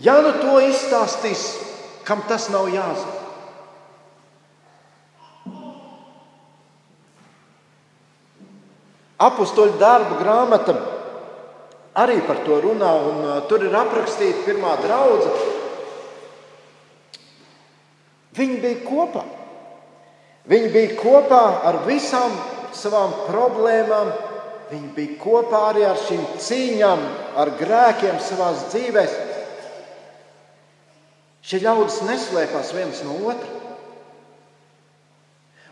ja 0.02 0.18
nu 0.26 0.34
to 0.42 0.58
izstāstīs 0.66 1.46
kam 2.10 2.24
tas 2.28 2.50
nav 2.50 2.66
jāzina. 2.74 3.19
Apostoliņa 9.20 9.80
darba 9.82 10.18
grāmata 10.22 10.76
arī 12.00 12.22
par 12.24 12.40
to 12.46 12.60
runā, 12.64 12.92
un 13.10 13.18
uh, 13.26 13.40
tur 13.50 13.66
ir 13.68 13.76
aprakstīta 13.76 14.46
pirmā 14.46 14.78
draudzene. 14.80 15.58
Viņi 18.40 18.60
bija 18.64 18.80
kopā. 18.86 19.26
Viņi 20.50 20.70
bija 20.72 20.96
kopā 21.02 21.44
ar 21.68 21.82
visām 21.88 22.32
savām 22.74 23.12
problēmām. 23.28 24.14
Viņi 24.70 24.92
bija 24.96 25.18
kopā 25.20 25.64
arī 25.72 25.84
ar 25.90 25.98
šīm 25.98 26.22
cīņām, 26.40 27.02
ar 27.42 27.52
grēkiem 27.60 28.20
savā 28.22 28.52
dzīvēm. 28.70 29.18
Šie 31.50 31.64
ļaudis 31.64 32.04
neslēpās 32.06 32.72
viens 32.78 33.02
no 33.04 33.16
otra. 33.32 33.50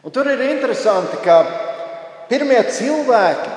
Un 0.01 0.13
tur 0.15 0.29
ir 0.31 0.41
interesanti, 0.47 1.19
ka 1.21 1.66
pirmie 2.29 2.59
cilvēki, 2.71 3.51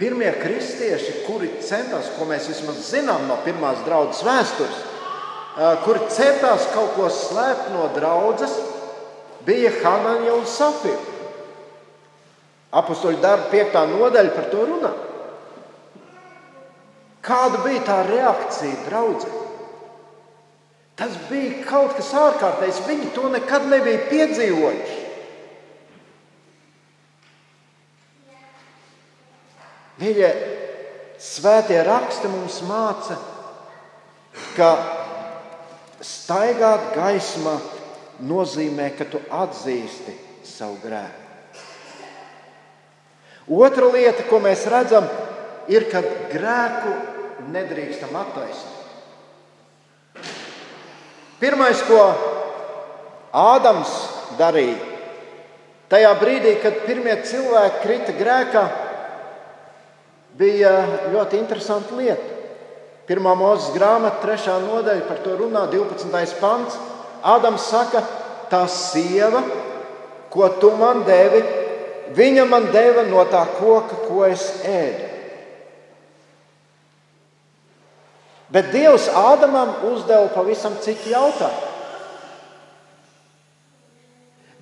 pirmie 0.00 0.30
kristieši, 0.40 1.20
kuri 1.26 1.50
centās, 1.64 2.10
ko 2.16 2.26
mēs 2.28 2.48
vismaz 2.50 2.80
zinām 2.90 3.26
no 3.28 3.36
pirmās 3.44 3.82
draudzes 3.86 4.24
vēstures, 4.26 4.80
kuri 5.84 6.08
centās 6.12 6.68
kaut 6.74 6.94
ko 6.96 7.10
slēpt 7.12 7.70
no 7.74 7.88
draudzes, 7.96 8.54
bija 9.46 9.72
Hanāņa 9.82 10.34
un 10.36 10.46
Safija. 10.48 10.98
Apostoliņa 12.70 13.22
darba 13.22 13.48
piektā 13.50 13.82
nodaļa 13.90 14.34
par 14.36 14.50
to 14.52 14.64
runā. 14.68 14.90
Kāda 17.26 17.60
bija 17.64 17.82
tā 17.84 17.96
reakcija 18.06 18.84
draudzē? 18.86 19.32
Tas 21.00 21.16
bija 21.30 21.64
kaut 21.66 21.96
kas 21.96 22.12
ārkārtējs. 22.16 22.82
Viņi 22.86 23.10
to 23.16 23.28
nekad 23.32 23.66
nebija 23.72 24.04
piedzīvojuši. 24.10 24.99
Mīļie, 30.00 30.28
svētie 31.20 31.82
raksti 31.84 32.28
mums 32.32 32.62
māca, 32.64 33.18
ka 34.56 34.70
staigāt 36.00 36.94
gaismā 36.96 37.58
nozīmē, 38.24 38.90
ka 38.96 39.04
tu 39.12 39.20
atzīsti 39.28 40.16
savu 40.48 40.78
grēku. 40.80 41.28
Otra 43.60 43.92
lieta, 43.92 44.24
ko 44.30 44.40
mēs 44.40 44.64
redzam, 44.72 45.04
ir, 45.68 45.84
ka 45.92 46.00
grēku 46.32 46.96
nedrīkstam 47.52 48.16
attaisnot. 48.16 48.76
Pirmais, 51.40 51.80
ko 51.88 52.00
Ādams 53.36 53.90
darīja, 54.38 54.78
tajā 55.92 56.10
brīdī, 56.20 56.56
kad 56.62 56.86
pirmie 56.86 57.14
cilvēki 57.26 57.82
krita 57.84 58.14
grēkā, 58.16 58.64
bija 60.38 60.74
ļoti 61.12 61.40
interesanta 61.40 61.96
lieta. 61.98 62.36
Pirmā 63.10 63.32
mūzes 63.34 63.72
grāmata, 63.74 64.20
trešā 64.22 64.60
nodaļa 64.62 65.06
par 65.08 65.18
to 65.24 65.34
runā, 65.40 65.64
12. 65.72 66.36
pants. 66.38 66.76
Ādams 67.26 67.66
saka, 67.72 68.04
tā 68.50 68.62
sieva, 68.70 69.42
ko 70.30 70.46
tu 70.62 70.70
man 70.78 71.02
devi, 71.04 71.42
viņa 72.14 72.44
man 72.48 72.70
deva 72.70 73.02
no 73.08 73.24
tā 73.30 73.42
koka, 73.58 74.04
ko 74.06 74.24
es 74.28 74.46
ēdu. 74.62 75.08
Bet 78.50 78.72
Dievs 78.74 79.06
Ādamam 79.14 79.76
uzdeva 79.92 80.26
pavisam 80.34 80.74
citu 80.82 81.12
jautājumu. 81.12 81.68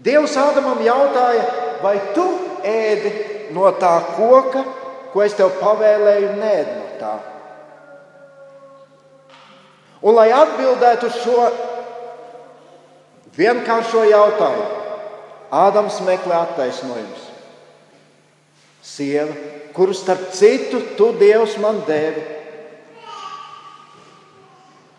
Dievs 0.04 0.36
Ādamam 0.38 0.82
jautāja, 0.84 1.46
vai 1.82 1.96
tu 2.14 2.26
ēdi 2.68 3.12
no 3.56 3.70
tā 3.80 3.94
koka, 4.16 4.64
ko 5.12 5.24
es 5.24 5.36
tev 5.38 5.54
pavēlēju, 5.60 6.32
nē, 6.40 6.54
no 6.74 6.86
tā. 7.00 7.14
Un, 9.98 10.14
lai 10.14 10.28
atbildētu 10.30 11.08
uz 11.08 11.22
šo 11.24 11.46
vienkāršo 13.38 14.04
jautājumu, 14.06 14.74
Ādams 15.48 16.02
meklē 16.04 16.42
attaisnojumus. 16.44 17.22
Sieva, 18.84 19.32
kuru 19.72 19.94
starp 19.96 20.26
citu 20.36 20.82
tu 20.96 21.12
Dievs 21.16 21.54
man 21.62 21.80
devi. 21.88 22.20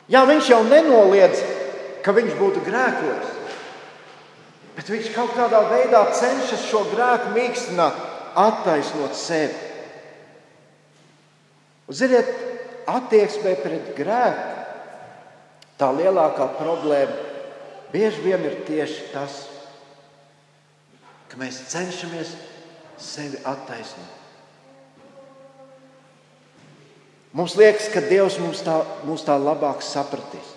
Jā, 0.09 0.23
viņš 0.25 0.49
jau 0.49 0.63
nenoliedz, 0.65 1.43
ka 2.01 2.15
viņš 2.17 2.33
būtu 2.39 2.63
grēkojis, 2.65 3.33
bet 4.73 4.89
viņš 4.89 5.11
kaut 5.13 5.35
kādā 5.37 5.61
veidā 5.69 6.01
cenšas 6.17 6.65
šo 6.65 6.81
grēku 6.89 7.35
mīkstināt, 7.35 7.99
attaisnot 8.33 9.13
sevi. 9.13 9.68
Un, 11.89 11.97
ziniet, 11.97 12.27
attieksmē 12.85 13.55
pret 13.63 13.93
grēku 13.97 14.59
tā 15.79 15.89
lielākā 15.95 16.45
problēma 16.59 17.15
bieži 17.89 18.21
vien 18.21 18.43
ir 18.45 18.59
tieši 18.67 19.07
tas, 19.09 19.39
ka 21.31 21.39
mēs 21.41 21.63
cenšamies 21.71 22.35
sevi 23.01 23.39
attaisnot. 23.41 24.17
Mums 27.33 27.55
liekas, 27.57 27.87
ka 27.93 28.01
Dievs 28.05 28.39
mums 28.41 28.61
tā, 28.65 28.79
mums 29.05 29.25
tā 29.25 29.35
labāk 29.37 29.81
sapratīs. 29.85 30.53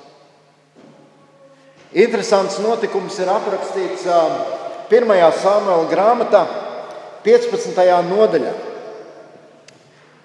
Interesants 1.93 2.57
notikums 2.65 3.19
ir 3.21 3.29
aprakstīts 3.29 4.07
1. 4.09 5.17
samuēlā 5.41 5.89
grāmatā, 5.93 6.45
15. 7.25 7.89
nodaļā. 8.09 8.72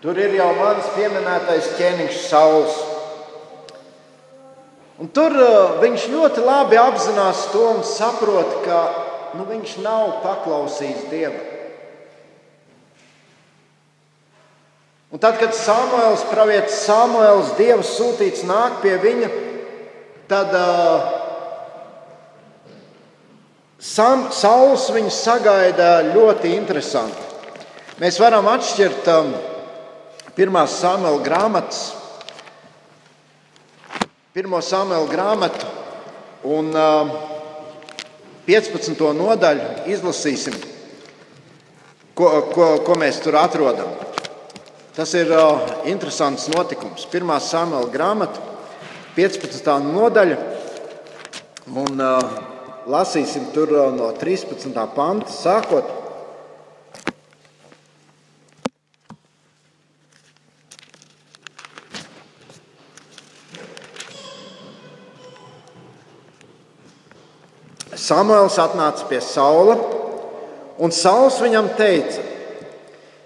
Tur 0.08 0.16
ir 0.24 0.38
jau 0.38 0.54
mans 0.56 0.86
pieminētais 0.96 1.66
ķēniņš 1.76 2.18
Sauls. 2.30 2.76
Un 5.04 5.10
tur 5.12 5.34
viņš 5.82 6.06
ļoti 6.14 6.44
labi 6.46 6.78
apzinās 6.80 7.42
to 7.52 7.66
un 7.74 7.82
saprot, 7.84 8.54
ka 8.64 8.78
nu, 9.36 9.44
viņš 9.50 9.74
nav 9.84 10.22
paklausījis 10.22 11.02
Dievam. 11.12 11.42
Un 15.12 15.24
tad, 15.26 15.36
kad 15.42 15.52
Samuēls, 15.60 16.24
pravietis 16.32 16.80
Samuēls, 16.86 17.52
Dieva 17.60 17.84
sūtīts 17.84 18.46
nāk 18.48 18.80
pie 18.86 18.96
viņa, 19.04 19.34
tad 20.32 20.56
uh, 20.56 21.12
Sam, 23.76 24.30
Sauls 24.32 24.88
viņu 24.96 25.12
sagaida 25.12 25.92
ļoti 26.14 26.56
interesanti. 26.56 27.28
Mēs 28.00 28.24
varam 28.24 28.48
atšķirt 28.56 29.14
um, 29.18 29.36
pirmās 30.38 30.78
Samuēla 30.78 31.24
grāmatas, 31.26 31.82
pirmo 34.38 34.62
Samuēla 34.62 35.10
grāmatu 35.10 35.72
un 36.46 36.70
uh, 36.78 37.16
15. 38.48 39.02
nodaļu 39.18 39.88
izlasīsim, 39.92 40.54
ko, 42.16 42.30
ko, 42.54 42.68
ko 42.86 43.00
mēs 43.02 43.18
tur 43.26 43.36
atrodam. 43.42 43.90
Tas 44.98 45.12
ir 45.14 45.30
uh, 45.30 45.60
interesants 45.86 46.48
notikums. 46.54 47.04
Pirmā 47.12 47.36
samela 47.44 47.90
grāmata, 47.94 48.40
15. 49.18 49.68
nodaļa. 49.92 50.38
Un, 51.68 52.00
uh, 52.00 52.40
lasīsim 52.90 53.52
tur 53.54 53.74
uh, 53.76 53.90
no 53.94 54.14
13. 54.18 54.72
panta 54.96 55.34
sākot. 55.34 55.92
Samuēls 68.08 68.56
atnāca 68.62 69.08
pie 69.10 69.20
Saula, 69.24 69.76
un 70.80 70.94
Sauls 70.96 71.42
viņam 71.44 71.74
teica: 71.76 72.24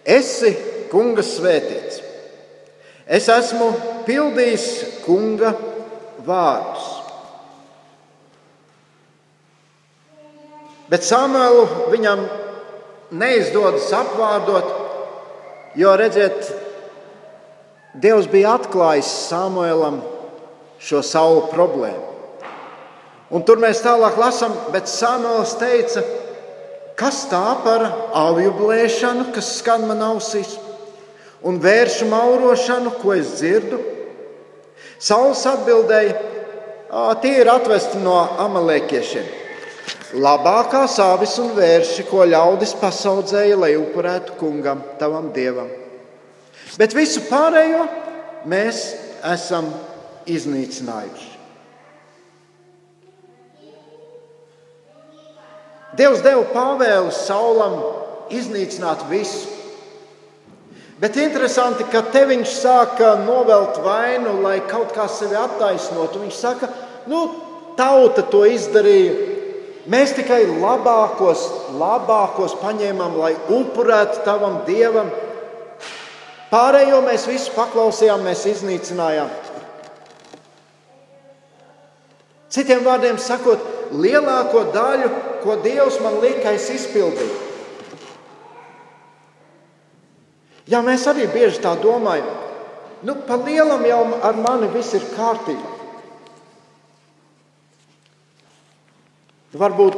Esi 0.06 0.56
kunga 0.92 1.24
svētīts. 1.26 2.02
Es 3.06 3.28
esmu 3.30 3.68
pildījis 4.08 4.68
kunga 5.06 5.52
vārdus. 6.26 6.88
Bet 10.92 11.06
Samuēlu 11.08 11.92
viņam 11.92 12.26
neizdodas 13.16 13.88
apvārdot, 13.96 14.74
jo 15.80 15.96
redziet, 16.00 16.52
Dievs 17.92 18.30
bija 18.32 18.54
atklājis 18.56 19.10
Samuēlam 19.28 19.98
šo 20.80 21.02
savu 21.04 21.42
problēmu. 21.52 22.11
Un 23.32 23.46
tur 23.48 23.62
mēs 23.64 23.80
tālāk 23.84 24.18
lasām, 24.20 24.54
bet 24.74 24.90
Samuēls 24.92 25.56
teica, 25.60 26.04
kas 27.00 27.24
tā 27.32 27.46
par 27.64 27.86
aviju 28.18 28.52
blēšanu, 28.58 29.30
kas 29.36 29.54
skan 29.62 29.88
man 29.88 30.04
ausīs, 30.04 30.58
un 31.48 31.62
vēršu 31.64 32.10
maurošanu, 32.12 32.98
ko 33.02 33.16
es 33.16 33.38
dzirdu? 33.40 33.80
Sauls 35.02 35.46
atbildēja, 35.50 36.18
tie 37.24 37.38
ir 37.40 37.50
atvesti 37.50 38.02
no 38.04 38.20
amalēkiešiem. 38.44 39.38
Labākās 40.22 40.98
avis 41.00 41.38
un 41.40 41.54
vērši, 41.56 42.04
ko 42.10 42.26
ļaudis 42.28 42.76
pasaudzēja, 42.82 43.56
lai 43.64 43.72
upurētu 43.80 44.36
kungam, 44.42 44.84
tavam 45.00 45.32
dievam. 45.34 45.72
Bet 46.76 46.94
visu 46.96 47.24
pārējo 47.32 47.86
mēs 48.52 48.84
esam 49.32 49.72
iznīcinājuši. 50.30 51.31
Dievs 55.98 56.22
deva 56.24 56.44
pavēlu 56.54 57.12
Saulam 57.12 57.80
iznīcināt 58.32 59.04
visu. 59.10 59.50
Bet 61.02 61.18
interesanti, 61.18 61.84
ka 61.90 62.04
te 62.14 62.22
viņš 62.30 62.52
sāka 62.62 63.16
novelt 63.26 63.80
vainu, 63.82 64.38
lai 64.44 64.60
kaut 64.70 64.94
kā 64.94 65.08
sevi 65.10 65.36
attaisnotu. 65.36 66.22
Viņš 66.22 66.38
saka, 66.38 66.70
nu, 67.10 67.24
tauta 67.78 68.22
to 68.30 68.44
izdarīja. 68.46 69.30
Mēs 69.90 70.14
tikai 70.14 70.44
labākos, 70.46 71.48
labākos 71.74 72.54
paņēmām, 72.62 73.18
lai 73.18 73.34
upurētu 73.50 74.22
tavam 74.28 74.60
dievam. 74.68 75.10
Pārējo 76.52 77.02
mēs 77.08 77.26
visu 77.26 77.56
paklausījām, 77.56 78.22
mēs 78.28 78.46
iznīcinājām. 78.54 79.32
Citiem 82.52 82.84
vārdiem 82.84 83.20
sakot, 83.22 83.64
lielāko 83.96 84.66
daļu, 84.76 85.10
ko 85.44 85.56
Dievs 85.64 86.02
man 86.04 86.20
lika, 86.24 86.52
es 86.52 86.68
izpildīju. 86.74 87.48
Jā, 90.72 90.80
mēs 90.86 91.08
arī 91.10 91.28
bieži 91.32 91.62
tā 91.64 91.74
domājam. 91.80 92.28
Nu, 93.08 93.16
pa 93.28 93.40
lielam 93.40 93.84
jau 93.88 94.02
ar 94.24 94.38
mani 94.40 94.70
viss 94.72 94.94
ir 94.96 95.08
kārtībā. 95.16 95.78
Varbūt 99.58 99.98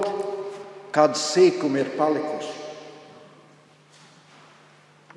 kādi 0.94 1.20
sīkumi 1.20 1.84
ir 1.84 1.92
palikuši. 1.98 2.54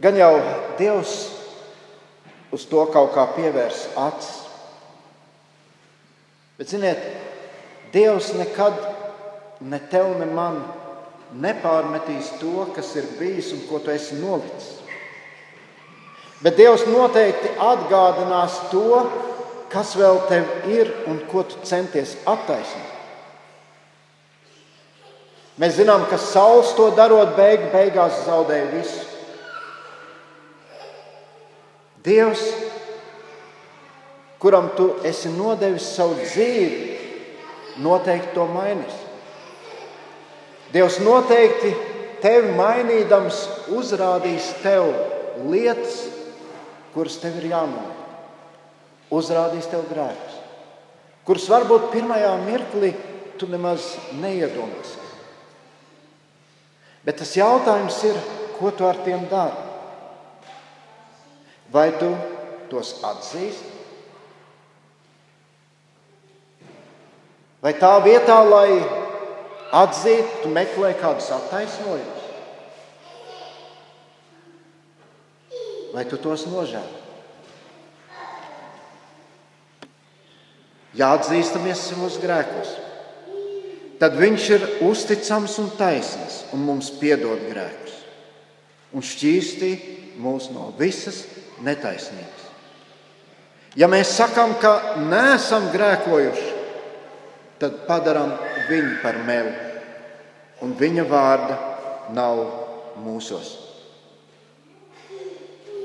Gan 0.03 0.18
jau 0.18 0.32
Dievs 0.76 1.14
uz 2.53 2.66
to 2.68 2.82
kaut 2.93 3.14
kā 3.14 3.24
pievērs 3.37 3.87
acis. 3.97 4.43
Bet, 6.57 6.68
ziniet, 6.72 7.01
Dievs 7.97 8.34
nekad 8.36 8.76
ne 9.64 9.78
tev, 9.90 10.11
ne 10.20 10.26
man 10.28 10.61
nepārmetīs 11.40 12.34
to, 12.40 12.66
kas 12.76 12.92
ir 13.01 13.07
bijis 13.18 13.55
un 13.57 13.62
ko 13.70 13.80
tu 13.80 13.92
esi 13.94 14.18
nolicis. 14.20 14.74
Bet 16.44 16.59
Dievs 16.59 16.84
noteikti 16.90 17.55
atgādinās 17.57 18.59
to, 18.70 19.01
kas 19.72 19.94
vēl 19.97 20.20
tev 20.28 20.68
ir 20.70 20.92
un 21.09 21.22
ko 21.30 21.47
tu 21.49 21.62
centies 21.64 22.14
attaisnot. 22.28 22.92
Mēs 25.57 25.78
zinām, 25.78 26.05
ka 26.11 26.18
Sauls 26.20 26.74
to 26.76 26.90
darot, 26.92 27.32
beig, 27.38 27.70
beigās 27.72 28.26
zaudēja 28.26 28.66
visu. 28.74 29.05
Dievs, 32.05 32.42
kuram 34.38 34.68
tu 34.76 34.90
esi 35.09 35.32
nodevis 35.32 35.88
savu 35.97 36.20
dzīvi, 36.20 36.86
noteikti 37.83 38.35
to 38.35 38.47
mainīs. 38.51 38.97
Dievs 40.72 40.99
noteikti 41.05 41.72
tevi 42.22 42.53
mainīdams, 42.57 43.43
uzrādīs 43.77 44.49
tev 44.62 44.89
lietas, 45.51 46.01
kuras 46.95 47.18
tev 47.22 47.39
ir 47.41 47.51
jāmaina. 47.53 47.95
Uzrādīs 49.14 49.68
tev 49.70 49.85
grēkus, 49.87 50.39
kurus 51.29 51.45
varbūt 51.53 51.93
pirmajā 51.93 52.33
mirklī 52.43 52.91
tu 53.39 53.47
nemaz 53.47 53.93
neiedomāsies. 54.18 55.12
Bet 57.07 57.20
tas 57.20 57.37
jautājums 57.39 58.01
ir, 58.09 58.18
ko 58.59 58.72
tu 58.74 58.89
ar 58.89 58.99
tiem 59.07 59.29
dari? 59.31 59.62
Vai 61.70 61.93
tu 62.01 62.11
tos 62.72 62.97
atzīsti? 63.07 63.76
Vai 67.66 67.72
tā 67.74 67.96
vietā, 67.98 68.36
lai 68.46 68.78
atzīt, 69.74 70.36
tu 70.44 70.52
meklē 70.54 70.92
kādus 71.00 71.32
attaisnojumus. 71.34 72.28
Vai 75.90 76.04
tu 76.06 76.20
tos 76.22 76.44
nožēlo? 76.46 77.02
Jāatzīstamies 80.94 81.82
savos 81.88 82.20
grēkos. 82.22 82.70
Tad 83.98 84.14
viņš 84.14 84.48
ir 84.54 84.70
uzticams 84.86 85.58
un 85.58 85.72
taisnīgs 85.74 86.38
un 86.54 86.62
mums 86.68 86.92
piedod 87.00 87.42
grēkus 87.50 87.96
un 88.94 89.02
šķīstī 89.02 89.72
mūs 90.22 90.52
no 90.54 90.70
visas 90.78 91.24
netaisnības. 91.66 92.44
Ja 93.76 93.90
mēs 93.90 94.14
sakām, 94.14 94.54
ka 94.62 95.00
neesam 95.02 95.66
grēkojuši, 95.74 96.55
tad 97.61 97.84
padarām 97.88 98.34
viņu 98.68 98.98
par 99.02 99.18
meli, 99.26 99.54
un 100.64 100.74
viņa 100.76 101.04
vārda 101.09 101.57
nav 102.16 102.42
mūsos. 103.04 103.54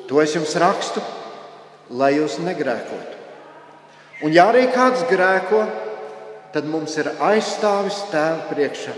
To 0.10 0.20
es 0.20 0.36
jums 0.36 0.58
rakstu, 0.60 1.04
lai 1.96 2.14
jūs 2.18 2.38
negrēkotu. 2.44 3.20
Un 4.28 4.36
ja 4.36 4.50
arī 4.52 4.68
kāds 4.74 5.06
grēko, 5.10 5.64
tad 6.52 6.68
mums 6.68 6.98
ir 7.00 7.10
aizstāvis 7.24 8.04
tēva 8.12 8.50
priekšā 8.52 8.94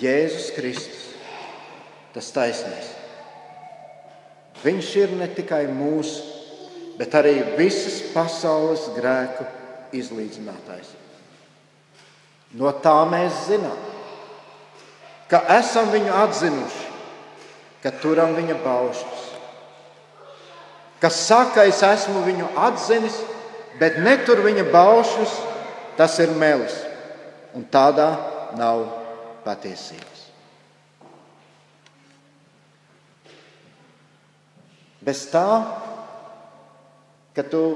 Jēzus 0.00 0.48
Kristus, 0.56 1.04
tas 2.16 2.32
taisnīgs. 2.34 2.90
Viņš 4.64 4.90
ir 5.02 5.12
ne 5.20 5.28
tikai 5.28 5.66
mūsu, 5.68 6.24
bet 6.96 7.14
arī 7.20 7.36
visas 7.58 8.00
pasaules 8.14 8.88
grēku 8.96 9.44
izlīdzinātājs. 9.94 11.03
No 12.54 12.70
tā 12.78 12.94
mēs 13.10 13.48
zinām, 13.48 13.78
ka 15.30 15.40
esam 15.56 15.90
viņu 15.90 16.12
atzinuši, 16.14 16.90
ka 17.82 17.90
turam 18.02 18.36
viņa 18.36 18.56
baušļus. 18.62 19.24
Kas 21.02 21.18
saka, 21.26 21.66
es 21.68 21.82
esmu 21.84 22.22
viņu 22.24 22.52
atzinis, 22.68 23.16
bet 23.80 23.98
netur 24.00 24.44
viņa 24.44 24.68
baušļus, 24.70 25.34
tas 25.98 26.14
ir 26.22 26.32
melis, 26.38 26.76
un 27.58 27.66
tādā 27.66 28.08
nav 28.56 28.86
patiesības. 29.44 30.22
Bez 35.04 35.26
tā, 35.28 35.48
ka 37.36 37.42
tu 37.44 37.66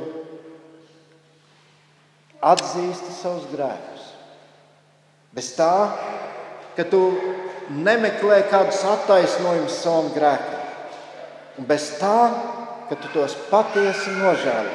atzīsti 2.38 3.12
savus 3.18 3.50
grēkus 3.50 3.97
Bez 5.38 5.52
tā, 5.54 5.94
ka 6.74 6.82
tu 6.90 6.98
nemeklē 7.70 8.40
kādus 8.50 8.80
attaisnojumus 8.82 9.76
savam 9.84 10.08
grēkam, 10.10 10.64
un 11.60 11.66
bez 11.68 11.92
tā, 12.00 12.16
ka 12.88 12.96
tu 12.98 13.10
tos 13.12 13.36
patiesi 13.46 14.16
nožēlo, 14.16 14.72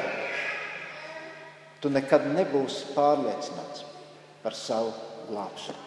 tu 1.84 1.90
nekad 1.92 2.24
nebūsi 2.32 2.94
pārliecināts 2.94 3.84
par 4.40 4.56
savu 4.56 4.94
glābšanu. 5.28 5.82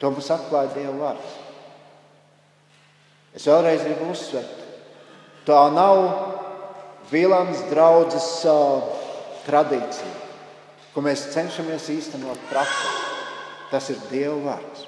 To 0.00 0.14
mums 0.14 0.30
atklāja 0.32 0.72
Dieva 0.72 0.94
vārds. 0.96 1.36
Es 3.36 3.44
vēlreiz 3.44 3.84
gribu 3.84 4.08
uzsvērt, 4.14 4.64
tā 5.44 5.60
nav 5.76 6.00
Vilāns 7.12 7.60
draudzes 7.68 8.30
uh, 8.48 8.88
tradīcija, 9.44 10.16
ko 10.94 11.04
mēs 11.04 11.28
cenšamies 11.36 11.92
īstenot 11.92 12.48
praksē. 12.48 13.17
Tas 13.68 13.90
ir 13.92 14.00
Dieva 14.08 14.36
vārds. 14.46 14.86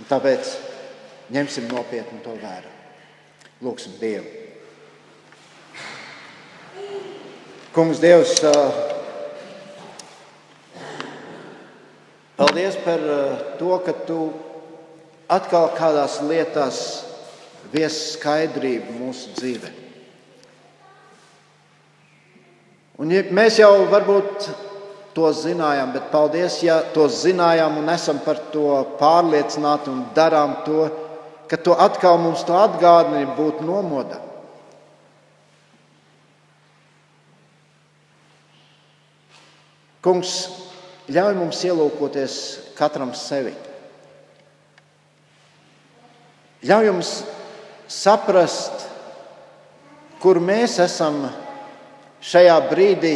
Un 0.00 0.08
tāpēc 0.10 0.54
ņemsim 1.32 1.68
nopietni 1.70 2.18
to 2.24 2.34
vērā. 2.40 2.70
Lūksim 3.62 3.98
Dievu. 4.00 4.40
Kungs, 7.72 8.02
Dievs, 8.02 8.34
paldies 12.36 12.74
par 12.84 13.04
to, 13.60 13.76
ka 13.86 13.94
Tu 14.04 14.18
atkal 15.32 15.70
kādās 15.78 16.18
lietās 16.26 16.80
viesi 17.72 18.18
skaidrību 18.18 18.98
mūsu 18.98 19.32
dzīvē. 19.38 19.70
Un 23.00 23.14
ja 23.14 23.22
mēs 23.32 23.56
jau 23.62 23.70
varbūt 23.90 24.50
to 25.14 25.28
zinājām, 25.36 25.92
bet 25.92 26.10
paldies, 26.12 26.58
ja 26.64 26.80
to 26.94 27.06
zinājām 27.12 27.78
un 27.82 27.90
esam 27.92 28.20
par 28.24 28.40
to 28.52 28.80
pārliecināti 29.00 29.90
un 29.92 30.04
darām 30.16 30.62
to, 30.66 30.86
ka 31.48 31.58
to 31.60 31.76
atkal 31.76 32.18
mums 32.20 32.44
to 32.48 32.56
atgādini 32.56 33.26
būt 33.36 33.60
nomodā. 33.64 34.20
Kungs, 40.02 40.32
ļauj 41.12 41.36
mums 41.38 41.60
ielūkoties 41.62 42.38
katram 42.74 43.12
sevi. 43.14 43.52
Ļauj 46.66 46.88
mums 46.90 47.12
saprast, 47.90 48.88
kur 50.22 50.40
mēs 50.42 50.78
esam 50.82 51.28
šajā 52.22 52.56
brīdī 52.70 53.14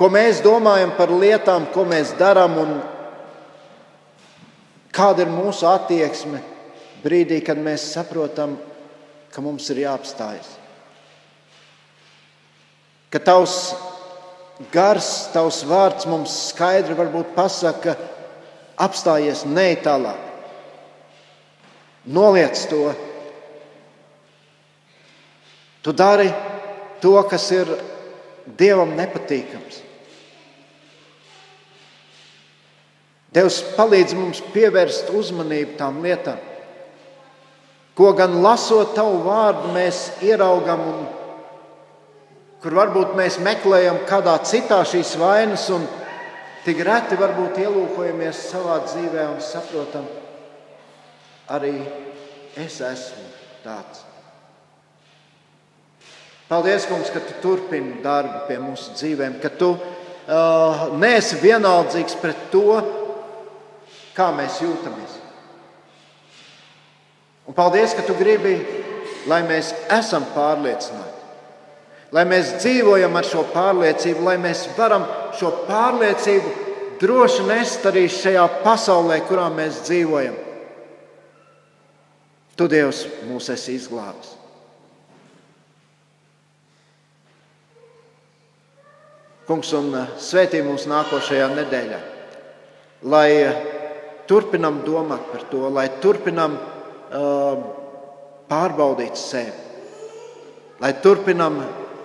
ko 0.00 0.08
mēs 0.08 0.38
domājam 0.40 0.94
par 0.96 1.10
lietām, 1.12 1.66
ko 1.74 1.84
mēs 1.84 2.14
darām 2.16 2.54
un 2.56 2.70
kāda 4.96 5.26
ir 5.26 5.32
mūsu 5.32 5.66
attieksme 5.68 6.40
brīdī, 7.04 7.42
kad 7.44 7.60
mēs 7.60 7.84
saprotam, 7.92 8.54
ka 9.28 9.44
mums 9.44 9.68
ir 9.74 9.82
jāapstājas. 9.82 10.48
Ka 13.12 13.20
tavs 13.20 13.58
gars, 14.72 15.10
tavs 15.34 15.60
vārds 15.68 16.08
mums 16.08 16.38
skaidri 16.48 16.96
pasaka, 17.36 17.98
apstājies 18.80 19.44
ne 19.44 19.68
tālāk. 19.84 20.24
Noliec 22.08 22.56
to. 22.72 22.88
Tu 25.84 25.92
dari 25.92 26.32
to, 27.04 27.14
kas 27.28 27.50
ir 27.52 27.68
Dievam 28.56 28.96
nepatīkams. 28.96 29.89
Dievs 33.30 33.60
palīdz 33.76 34.16
mums 34.18 34.40
pievērst 34.50 35.12
uzmanību 35.14 35.76
tām 35.78 36.00
lietām, 36.02 36.38
ko 37.94 38.10
gan 38.18 38.40
lasot 38.42 38.96
tavu 38.96 39.20
vārdu, 39.22 39.70
mēs 39.76 40.00
ieraugam, 40.26 40.82
un 40.82 41.04
kur 42.62 42.74
varbūt 42.74 43.14
mēs 43.18 43.38
meklējam 43.44 44.02
kādā 44.08 44.34
citā 44.42 44.80
šīs 44.82 45.14
vainas, 45.20 45.68
un 45.70 45.86
tik 46.66 46.82
reti 46.86 47.18
varbūt 47.20 47.62
ielūkojamies 47.62 48.44
savā 48.50 48.80
dzīvē 48.88 49.30
un 49.30 49.40
saprotam, 49.44 50.10
arī 51.54 51.76
es 52.58 52.80
esmu 52.82 53.26
tāds. 53.62 54.06
Paldies, 56.50 56.82
Kungs, 56.90 57.12
ka 57.14 57.22
tu 57.22 57.36
turpini 57.44 58.00
darbu 58.02 58.48
pie 58.48 58.56
mūsu 58.58 58.96
dzīvēm, 58.98 59.36
ka 59.38 59.52
tu 59.54 59.68
uh, 59.70 60.88
neesi 60.98 61.38
vienaldzīgs 61.38 62.16
pret 62.18 62.48
to, 62.50 62.80
kā 64.16 64.30
mēs 64.36 64.60
jūtamies. 64.62 65.18
Un 67.50 67.56
paldies, 67.56 67.94
ka 67.96 68.04
tu 68.06 68.14
gribi, 68.14 68.54
lai 69.30 69.40
mēs 69.46 69.72
esam 69.90 70.26
pārliecināti, 70.34 71.16
lai 72.14 72.24
mēs 72.28 72.56
dzīvojam 72.60 73.16
ar 73.16 73.26
šo 73.26 73.46
pārliecību, 73.54 74.26
lai 74.26 74.36
mēs 74.40 74.68
varam 74.76 75.06
šo 75.38 75.50
pārliecību 75.66 76.52
droši 77.00 77.46
nest 77.48 77.86
arī 77.88 78.04
šajā 78.12 78.44
pasaulē, 78.64 79.22
kurā 79.28 79.48
mēs 79.54 79.80
dzīvojam. 79.88 80.36
Tu, 82.60 82.68
Dievs, 82.68 83.06
mūs 83.24 83.48
esi 83.54 83.78
izglābis. 83.78 84.36
Kungs, 89.48 89.72
un 89.74 89.94
svētī 90.20 90.60
mūs 90.62 90.84
nākošajā 90.86 91.48
nedēļā, 91.56 92.00
lai 93.10 93.30
turpinam 94.30 94.84
domāt 94.86 95.26
par 95.32 95.42
to, 95.50 95.66
lai 95.74 95.88
turpinam 96.02 96.54
uh, 96.54 97.62
pārbaudīt 98.50 99.18
sevi, 99.18 99.54
lai 100.82 100.92
turpinam 101.02 101.58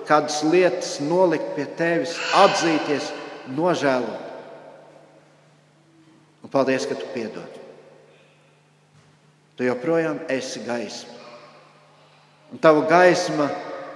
kādas 0.10 0.42
lietas 0.46 0.98
nolikt 1.02 1.54
pie 1.58 1.68
tevis, 1.78 2.16
atzīties, 2.42 3.12
nožēlot. 3.58 4.24
Un 6.46 6.52
paldies, 6.54 6.86
ka 6.86 6.98
tu 6.98 7.08
piedod. 7.14 7.62
Tu 9.58 9.66
joprojām 9.66 10.20
esi 10.30 10.62
gaisma. 10.66 11.16
Un 12.54 12.62
tava 12.62 12.84
gaisma 12.90 13.48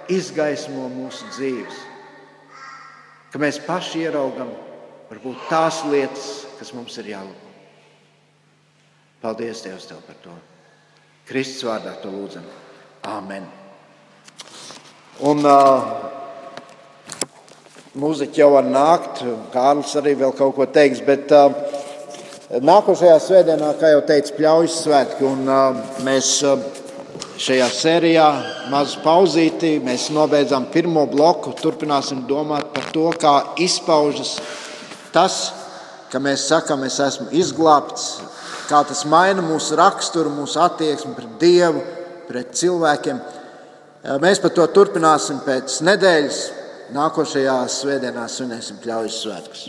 izgaismo 0.09 0.87
mūsu 0.89 1.27
dzīves. 1.35 1.83
Ka 3.29 3.41
mēs 3.41 3.59
paši 3.61 4.07
ieraugam, 4.07 4.49
varbūt 5.11 5.45
tās 5.51 5.83
lietas, 5.85 6.31
kas 6.57 6.73
mums 6.73 6.97
ir 6.97 7.13
jālūko. 7.13 7.48
Paldies 9.19 9.61
Tev, 9.61 9.75
tev 9.83 9.99
par 10.07 10.15
to. 10.23 10.33
Kristus 11.27 11.65
vārdā 11.67 11.91
to 11.99 12.07
lūdzam. 12.07 12.45
Āmen. 13.03 13.43
Un 15.27 15.43
uh, 15.43 15.89
mūziķi 17.99 18.39
jau 18.39 18.53
var 18.53 18.69
nākt, 18.71 19.19
Kārlis 19.51 19.91
arī 19.99 20.13
vēl 20.21 20.31
kaut 20.37 20.55
ko 20.55 20.69
teiks, 20.71 21.03
bet 21.03 21.33
uh, 21.35 21.51
nākošajā 22.63 23.17
svētdienā, 23.25 23.73
kā 23.81 23.91
jau 23.91 24.05
teicu, 24.07 24.37
pļaujas 24.39 24.79
svētki, 24.85 25.27
un 25.27 25.43
uh, 25.51 25.83
mēs 26.07 26.31
uh, 26.47 26.63
šajā 27.43 27.67
sērijā 27.75 28.29
mazu 28.71 29.03
pauzīti, 29.03 29.75
mēs 29.83 30.07
nobeidzām 30.15 30.71
pirmo 30.71 31.03
bloku, 31.11 31.51
turpināsim 31.59 32.23
domāt 32.31 32.71
par 32.71 32.87
to, 32.95 33.09
kā 33.19 33.35
izpaužas 33.59 34.37
tas, 35.11 35.41
ka 36.07 36.23
mēs 36.23 36.47
sakam, 36.47 36.87
es 36.87 37.03
esmu 37.03 37.27
izglābts, 37.35 38.13
kā 38.69 38.83
tas 38.87 39.03
maina 39.09 39.43
mūsu 39.43 39.77
raksturu, 39.79 40.31
mūsu 40.33 40.61
attieksmi 40.61 41.15
pret 41.17 41.35
Dievu, 41.41 41.83
pret 42.29 42.53
cilvēkiem. 42.57 43.19
Mēs 44.23 44.41
par 44.43 44.53
to 44.55 44.67
turpināsim 44.73 45.41
pēc 45.45 45.81
nedēļas. 45.87 46.39
Nākošajā 46.95 47.57
svētdienā 47.69 48.23
svinēsim 48.31 48.79
Pļaujas 48.81 49.17
svētkus. 49.21 49.67